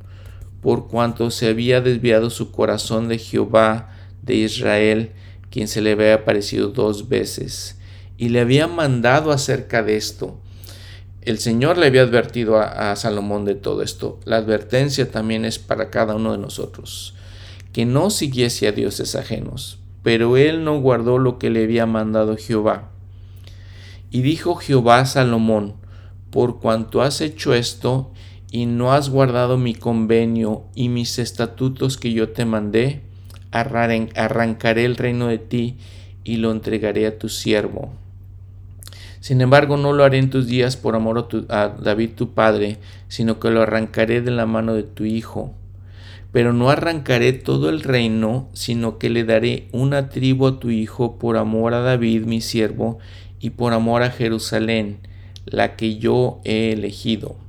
[0.65, 3.91] por cuanto se había desviado su corazón de Jehová
[4.23, 5.11] de Israel,
[5.51, 7.77] quien se le había aparecido dos veces,
[8.17, 10.39] y le había mandado acerca de esto.
[11.21, 14.19] El Señor le había advertido a, Salomón de todo esto.
[14.25, 17.13] La advertencia también es para cada uno de nosotros,
[17.71, 22.37] que no siguiese a dioses ajenos, pero él no guardó lo que le había mandado
[22.37, 22.89] Jehová.
[24.09, 25.75] Y dijo Jehová a Salomón,
[26.31, 28.11] por cuanto has hecho esto,
[28.55, 33.01] y no has guardado mi convenio y mis estatutos que yo te mandé,
[33.51, 35.75] arrancaré el reino de ti
[36.23, 37.91] y lo entregaré a tu siervo.
[39.19, 42.77] Sin embargo, no lo haré en tus días por amor a, David tu padre,
[43.09, 45.53] sino que lo arrancaré de la mano de tu hijo.
[46.31, 51.19] Pero no arrancaré todo el reino, sino que le daré una tribu a tu hijo
[51.19, 52.99] por amor a David mi siervo
[53.37, 54.99] y por amor a Jerusalén,
[55.43, 57.43] la que yo he elegido.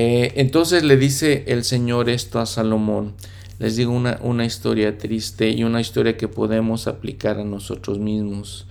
[0.00, 3.14] Eh, entonces le dice el Señor esto a Salomón.
[3.58, 8.68] Les digo una, una historia triste y una historia que podemos aplicar a nosotros mismos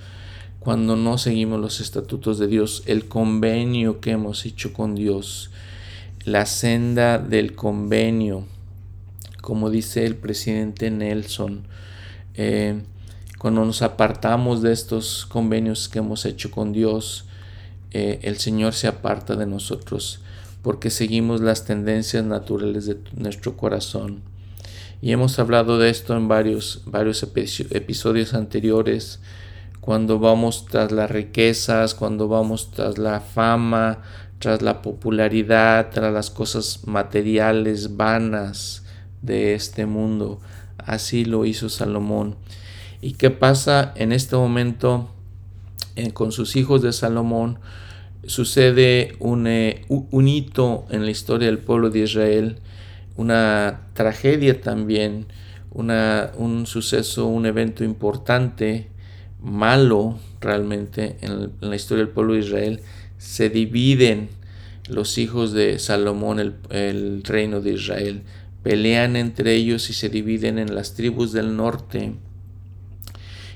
[0.60, 5.52] cuando no seguimos los estatutos de Dios, el convenio que hemos hecho con Dios,
[6.24, 8.46] la senda del convenio,
[9.42, 11.68] como dice el presidente Nelson,
[12.36, 12.84] eh,
[13.38, 17.26] cuando nos apartamos de estos convenios que hemos hecho con Dios,
[17.92, 20.22] eh, el Señor se aparta de nosotros
[20.62, 24.22] porque seguimos las tendencias naturales de nuestro corazón.
[25.02, 29.20] Y hemos hablado de esto en varios, varios episodios anteriores,
[29.80, 34.02] cuando vamos tras las riquezas, cuando vamos tras la fama,
[34.40, 38.84] tras la popularidad, tras las cosas materiales, vanas
[39.22, 40.40] de este mundo.
[40.78, 42.36] Así lo hizo Salomón.
[43.02, 45.10] ¿Y qué pasa en este momento
[45.96, 47.60] eh, con sus hijos de Salomón?
[48.28, 52.60] Sucede un, eh, un, hito en la historia del pueblo de Israel,
[53.16, 55.26] una tragedia también,
[55.72, 58.88] una, un suceso, un evento importante,
[59.42, 62.82] malo realmente en, la historia del pueblo de Israel.
[63.18, 64.30] Se dividen
[64.88, 68.22] los hijos de Salomón, el, el reino de Israel,
[68.62, 72.14] pelean entre ellos y se dividen en las tribus del norte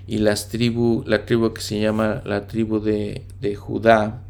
[0.07, 4.22] y las tribu, la tribu que se llama la tribu de, de Judá.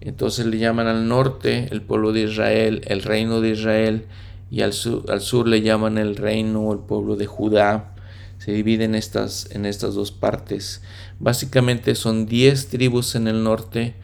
[0.00, 4.06] Entonces le llaman al norte el pueblo de Israel, el reino de Israel,
[4.50, 7.94] y al sur, al sur le llaman el reino, el pueblo de Judá.
[8.38, 10.82] Se dividen estas, en estas dos partes.
[11.18, 13.94] Básicamente son diez tribus en el norte,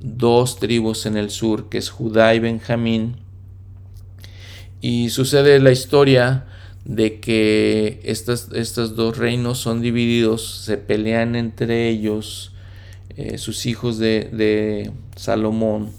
[0.00, 3.16] dos tribus en el sur, que es Judá y Benjamín.
[4.80, 6.46] Y sucede la historia
[6.84, 12.53] de que estas, estos dos reinos son divididos, se pelean entre ellos,
[13.16, 15.90] eh, sus hijos de, Salomón,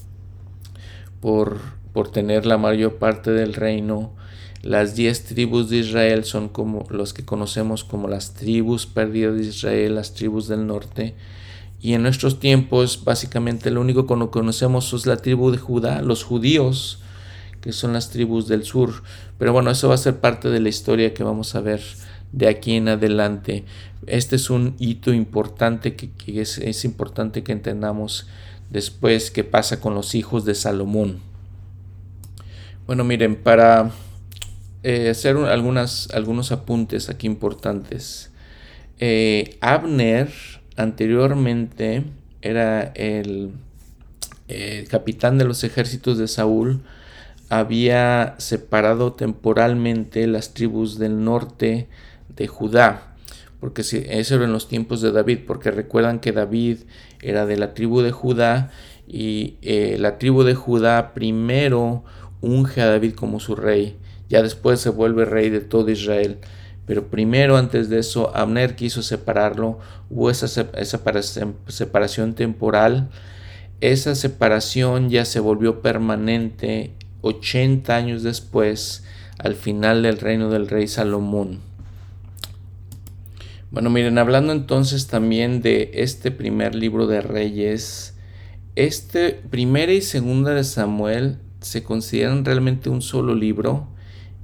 [1.22, 1.60] por,
[1.94, 4.14] por, tener la mayor parte del reino.
[4.62, 9.44] Las diez tribus de Israel son como los que conocemos como las tribus perdidas de
[9.44, 11.16] Israel, las tribus del norte.
[11.80, 16.24] Y en nuestros tiempos, básicamente, lo único que conocemos es la tribu de Judá, los
[16.24, 17.00] judíos,
[17.62, 19.04] que son las tribus del sur.
[19.38, 21.82] Pero bueno, eso va a ser parte de la historia que vamos a ver
[22.32, 23.64] de aquí en adelante.
[24.08, 28.28] Este es un hito importante que, es, importante que entendamos
[28.70, 31.20] después qué pasa con los hijos de Salomón.
[32.86, 33.92] Bueno, miren, para
[34.84, 38.32] eh, hacer algunas, algunos apuntes aquí importantes.
[39.00, 40.30] Eh, Abner
[40.78, 42.04] anteriormente
[42.42, 43.52] era el
[44.48, 46.84] eh, capitán de los ejércitos de Saúl
[47.50, 51.88] había separado temporalmente las tribus del norte
[52.36, 53.16] de Judá,
[53.60, 56.80] porque eso era en los tiempos de David, porque recuerdan que David
[57.22, 58.72] era de la tribu de Judá
[59.08, 62.04] y eh, la tribu de Judá primero
[62.42, 63.98] unge a David como su rey,
[64.30, 66.40] ya después se vuelve rey de todo Israel.
[66.86, 69.80] Pero primero, antes de eso, Abner quiso separarlo,
[70.10, 71.02] hubo esa, esa
[71.68, 73.10] separación temporal.
[73.82, 79.04] Esa separación ya se volvió permanente 80 años después,
[79.40, 81.60] al final del reino del rey Salomón.
[83.76, 88.16] Bueno, miren, hablando entonces también de este primer libro de Reyes,
[88.78, 93.90] este primera y segunda de Samuel se consideran realmente un solo libro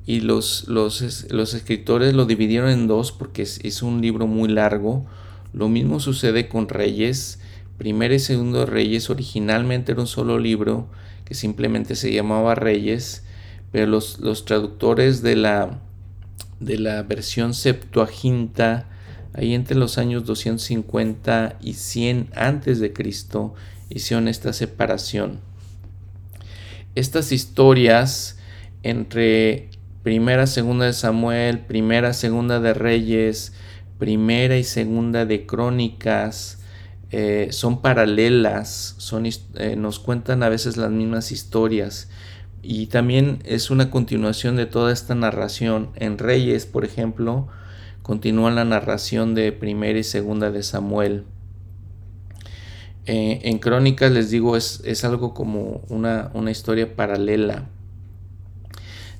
[0.06, 5.06] y los, los, los escritores lo dividieron en dos porque es, un libro muy largo.
[5.54, 7.40] Lo mismo sucede con Reyes.
[7.78, 10.90] Primera y segundo Reyes originalmente era un solo libro
[11.24, 13.24] que simplemente se llamaba Reyes,
[13.72, 15.80] pero los, los traductores de la,
[16.60, 18.90] de la versión Septuaginta,
[19.34, 23.54] ahí entre los años 250 y 100 antes de Cristo,
[23.90, 25.40] hicieron esta separación.
[26.96, 28.38] Estas historias
[28.84, 29.70] entre
[30.04, 33.54] primera, segunda de Samuel, primera, segunda de Reyes,
[34.00, 36.60] primera y segunda de Crónicas,
[37.12, 42.10] eh, son paralelas, son, eh, nos cuentan a veces las mismas historias
[42.62, 45.90] y también es una continuación de toda esta narración.
[45.96, 47.48] En Reyes, por ejemplo,
[48.02, 51.26] continúa la narración de primera y segunda de Samuel.
[53.06, 57.68] Eh, en Crónicas, les digo, es, es algo como una, una historia paralela.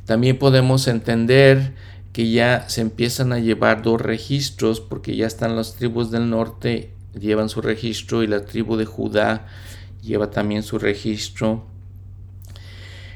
[0.06, 1.74] También podemos entender
[2.14, 6.92] que ya se empiezan a llevar dos registros porque ya están las tribus del norte
[7.20, 9.48] llevan su registro y la tribu de Judá
[10.02, 11.66] lleva también su registro.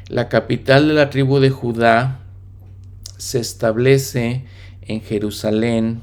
[0.07, 2.20] La capital de la tribu de Judá
[3.18, 4.45] se establece
[4.86, 6.01] en Jerusalén.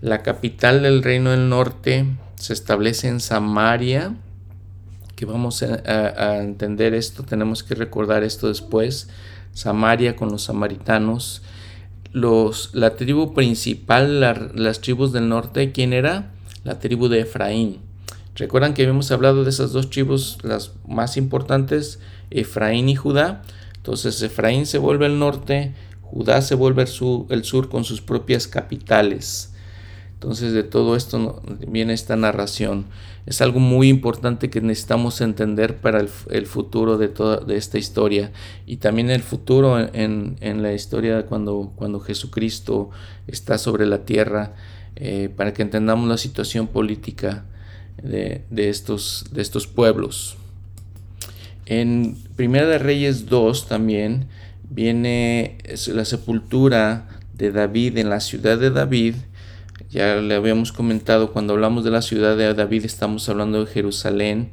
[0.00, 2.06] La capital del reino del norte
[2.36, 4.14] se establece en Samaria.
[5.16, 9.08] Que vamos a, entender esto, tenemos que recordar esto después.
[9.52, 11.42] Samaria con los samaritanos.
[12.12, 16.32] Los, la tribu principal, las tribus del norte, ¿quién era?
[16.64, 17.80] la tribu de Efraín.
[18.34, 21.98] Recuerdan que habíamos hablado de esas dos tribus, las más importantes,
[22.30, 23.42] Efraín y Judá.
[23.76, 25.74] Entonces Efraín se vuelve el norte,
[26.12, 29.54] Judá se vuelve el sur, con sus propias capitales.
[30.12, 32.84] Entonces de todo esto viene esta narración.
[33.24, 38.30] Es algo muy importante que necesitamos entender para el, futuro de toda de esta historia
[38.66, 42.90] y también el futuro en, la historia cuando, cuando Jesucristo
[43.26, 44.54] está sobre la tierra
[44.96, 47.46] eh, para que entendamos la situación política
[48.02, 50.36] de, estos, de estos pueblos.
[51.64, 54.28] En Primera de Reyes 2 también
[54.74, 55.58] viene
[55.88, 59.16] la sepultura de David en la ciudad de David.
[59.90, 64.50] Ya le habíamos comentado, cuando hablamos de la ciudad de David estamos hablando de Jerusalén.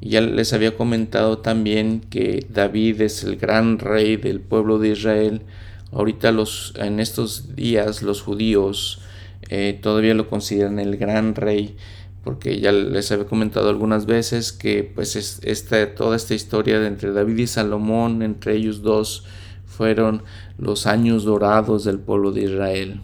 [0.00, 4.90] Y ya les había comentado también que David es el gran rey del pueblo de
[4.90, 5.42] Israel.
[5.90, 9.00] Ahorita los, en estos días los judíos
[9.48, 11.76] eh, todavía lo consideran el gran rey
[12.26, 17.12] porque ya les había comentado algunas veces que pues esta, toda esta historia de entre
[17.12, 19.24] David y Salomón, entre ellos dos,
[19.76, 20.22] fueron
[20.58, 23.00] los años dorados del pueblo de Israel.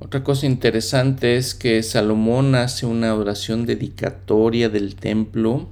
[0.00, 5.68] Otra cosa interesante es que Salomón hace una oración dedicatoria del templo.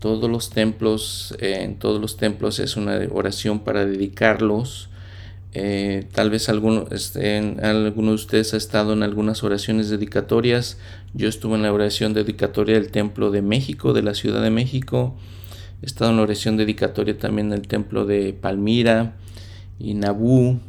[0.00, 4.90] Todos los templos, eh, en todos los templos es una oración para dedicarlos.
[5.52, 10.78] Eh, tal vez alguno, este, alguno de ustedes ha estado en algunas oraciones dedicatorias.
[11.14, 15.16] Yo estuve en la oración dedicatoria del Templo de México, de la Ciudad de México.
[15.82, 19.16] He estado en la oración dedicatoria también del Templo de Palmira
[19.78, 20.60] y Nabú.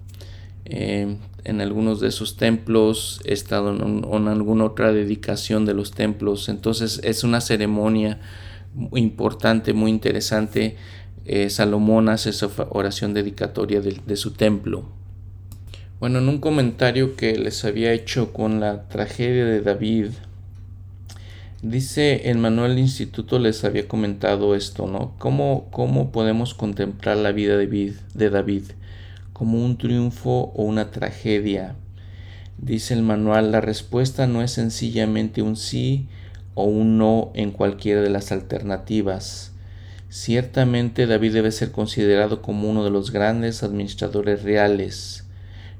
[0.65, 5.91] Eh, en algunos de esos templos he estado en, en, alguna otra dedicación de los
[5.91, 6.49] templos.
[6.49, 8.19] Entonces es una ceremonia
[8.73, 10.75] muy importante, muy interesante
[11.25, 14.85] eh, Salomón hace esa oración dedicatoria de, su templo.
[15.99, 20.09] Bueno, en un comentario que les había hecho con la tragedia de David,
[21.69, 25.15] dice el manual del instituto les había comentado esto, ¿no?
[25.17, 28.63] ¿Cómo, cómo podemos contemplar la vida de David, de David?
[29.33, 31.75] ¿Como un triunfo o una tragedia?
[32.57, 36.07] Dice el manual, la respuesta no es sencillamente un sí
[36.53, 39.51] o un no en cualquiera de las alternativas.
[40.09, 45.25] Ciertamente David debe ser considerado como uno de los grandes administradores reales.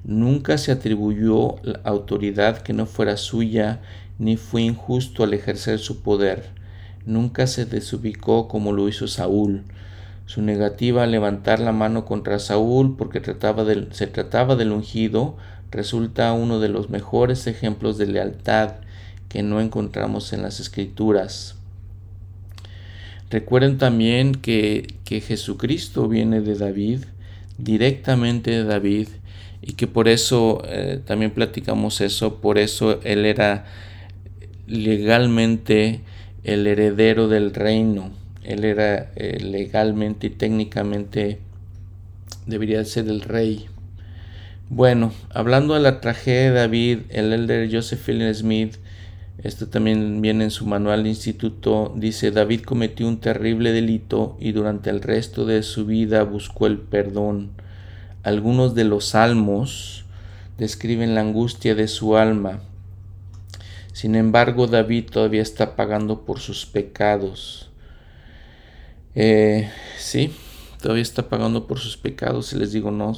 [0.04, 3.82] Nunca se atribuyó autoridad que no fuera suya,
[4.20, 6.49] ni fue injusto al ejercer su poder.
[7.05, 9.63] Nunca se desubicó como lo hizo Saúl.
[10.26, 15.38] Su negativa a levantar la mano contra Saúl porque se trataba del ungido
[15.72, 18.76] resulta uno de los mejores ejemplos de lealtad
[19.28, 21.55] que no encontramos en las escrituras.
[23.30, 27.01] Recuerden también que, Jesucristo viene de David,
[27.57, 29.09] directamente de David,
[29.61, 33.66] y que por eso eh, también platicamos eso, por eso él era
[34.68, 36.01] legalmente
[36.43, 38.11] el heredero del reino,
[38.43, 41.39] él era eh, legalmente y técnicamente
[42.45, 43.66] debería ser el rey.
[44.70, 48.78] Bueno, hablando de la tragedia de David, el elder Joseph Fielding Smith
[49.43, 51.93] esto también viene en su manual de instituto.
[51.95, 56.80] Dice, David cometió un terrible delito y durante el resto de su vida buscó el
[56.80, 57.51] perdón.
[58.24, 60.05] Algunos de los salmos
[60.57, 62.61] describen la angustia de su alma.
[63.96, 67.70] Sin embargo, David todavía está pagando por sus pecados.
[69.16, 70.34] Eh, sí,
[70.82, 72.52] todavía está pagando por sus pecados.
[72.52, 73.14] Y les digo, no,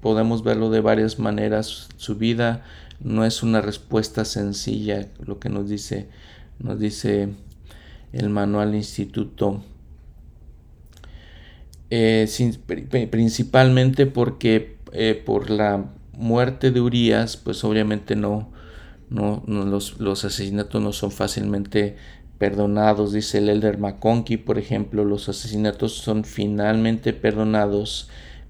[0.00, 1.88] podemos verlo de varias maneras.
[1.98, 2.64] Su vida
[2.98, 6.08] no es una respuesta sencilla lo que nos dice,
[6.58, 7.28] nos dice
[8.12, 9.62] el manual instituto.
[11.90, 12.28] Eh,
[13.08, 18.57] principalmente porque eh, por la muerte de Urias, pues obviamente no,
[19.10, 21.96] no, los, los, asesinatos no son fácilmente
[22.38, 28.08] perdonados, dice el Elder McConkie, por ejemplo, los asesinatos son finalmente perdonados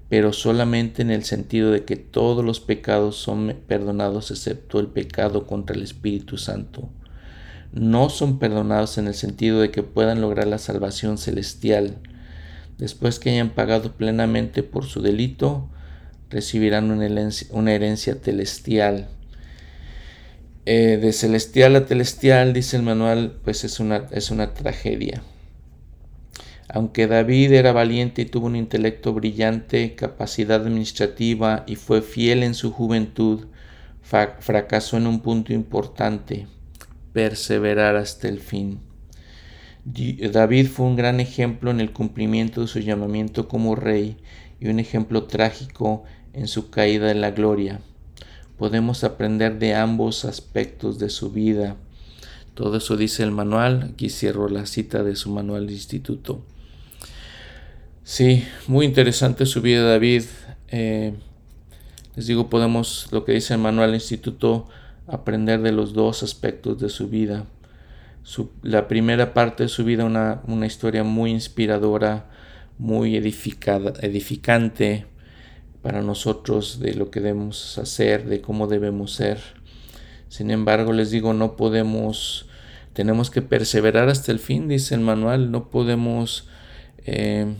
[0.09, 5.45] pero solamente en el sentido de que todos los pecados son perdonados excepto el pecado
[5.45, 6.89] contra el Espíritu Santo.
[7.71, 11.99] No son perdonados en el sentido de que puedan lograr la salvación celestial.
[12.79, 15.69] Después que hayan pagado plenamente por su delito,
[16.31, 19.09] recibirán una herencia, celestial.
[20.65, 25.23] Eh, de celestial a celestial, dice el manual, pues es una, es una tragedia.
[26.67, 32.53] Aunque David era valiente y tuvo un intelecto brillante, capacidad administrativa y fue fiel en
[32.53, 33.47] su juventud,
[34.01, 36.47] fracasó en un punto importante,
[37.13, 38.79] perseverar hasta el fin.
[39.83, 44.17] David fue un gran ejemplo en el cumplimiento de su llamamiento como rey
[44.59, 47.81] y un ejemplo trágico en su caída en la gloria.
[48.59, 51.77] Podemos aprender de ambos aspectos de su vida.
[52.55, 53.91] Todo eso dice el manual.
[53.93, 56.43] Aquí cierro la cita de su manual de instituto.
[58.03, 60.23] Sí, muy interesante su vida David.
[60.67, 61.13] Eh,
[62.17, 64.67] les digo, podemos, lo que dice el manual instituto,
[65.07, 67.45] aprender de los dos aspectos de su vida.
[68.61, 72.29] la primera parte de su vida, una, una historia muy inspiradora,
[72.77, 75.05] muy edificada, edificante
[75.81, 79.39] para nosotros de lo que debemos hacer, de cómo debemos ser.
[80.27, 82.47] Sin embargo, les digo, no podemos,
[82.93, 86.47] tenemos que perseverar hasta el fin, dice el manual, no podemos...
[87.05, 87.53] Eh,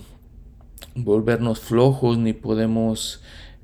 [0.95, 3.21] volvernos flojos ni podemos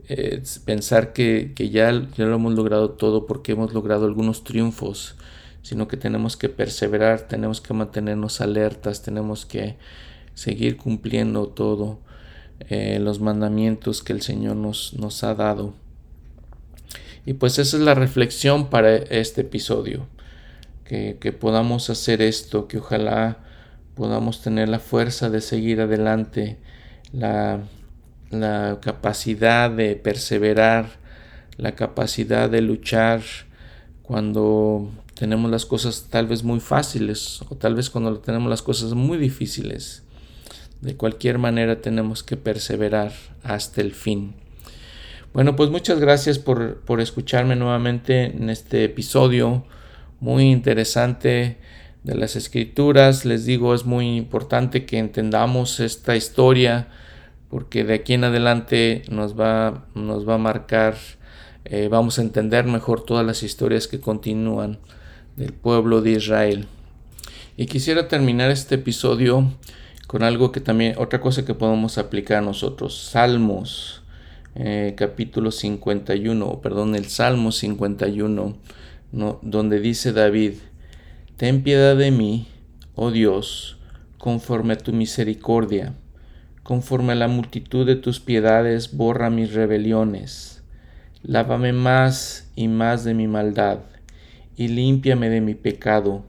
[0.07, 5.15] eh, pensar que, ya, ya lo hemos logrado todo porque hemos logrado algunos triunfos,
[5.61, 9.77] sino que tenemos que perseverar, tenemos que mantenernos alertas, tenemos que
[10.34, 11.99] seguir cumpliendo todo
[12.60, 15.73] eh, los mandamientos que el Señor nos, nos ha dado.
[17.26, 20.07] Y pues esa es la reflexión para este episodio,
[20.84, 23.40] que, que podamos hacer esto, que ojalá
[23.95, 26.57] podamos tener la fuerza de seguir adelante,
[27.11, 27.61] la,
[28.30, 30.88] la capacidad de perseverar,
[31.57, 33.22] la capacidad de luchar
[34.03, 38.94] cuando tenemos las cosas tal vez muy fáciles o tal vez cuando tenemos las cosas
[38.94, 40.03] muy difíciles.
[40.81, 44.35] De cualquier manera tenemos que perseverar hasta el fin.
[45.34, 49.65] Bueno, pues muchas gracias por, por escucharme nuevamente en este episodio
[50.19, 51.57] muy interesante
[52.03, 53.26] de las escrituras.
[53.26, 56.88] Les digo, es muy importante que entendamos esta historia
[57.49, 60.95] porque de aquí en adelante nos va, nos va a marcar,
[61.65, 64.80] eh, vamos a entender mejor todas las historias que continúan
[65.35, 66.68] del pueblo de Israel.
[67.57, 69.53] Y quisiera terminar este episodio
[70.07, 72.98] con algo que también, otra cosa que podemos aplicar nosotros.
[72.98, 74.03] Salmos,
[74.56, 78.56] eh, capítulo 51, perdón, el Salmo 51,
[79.11, 80.53] no, donde dice David,
[81.38, 82.48] Ten piedad de mí,
[82.95, 83.77] oh Dios,
[84.18, 85.94] conforme a tu misericordia,
[86.64, 90.64] conforme a la multitud de tus piedades, borra mis rebeliones.
[91.23, 93.80] Lávame más y más de mi maldad
[94.56, 96.23] y límpiame de mi pecado,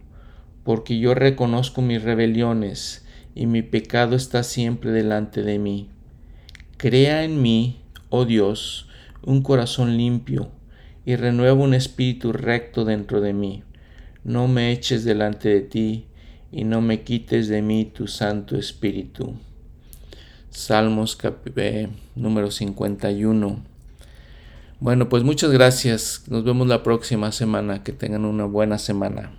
[0.65, 3.05] porque yo reconozco mis rebeliones
[3.36, 5.90] y mi pecado está siempre delante de mí.
[6.78, 8.88] Crea en mí, oh Dios,
[9.22, 10.50] un corazón limpio
[11.04, 13.62] y renueva un espíritu recto dentro de mí.
[14.24, 16.06] No me eches delante de ti
[16.50, 19.34] y no me quites de mí tu Santo Espíritu.
[20.48, 21.18] Salmos
[21.56, 23.62] eh, número 51.
[24.80, 26.24] Bueno, pues muchas gracias.
[26.28, 27.82] Nos vemos la próxima semana.
[27.82, 29.32] Que tengan una buena semana.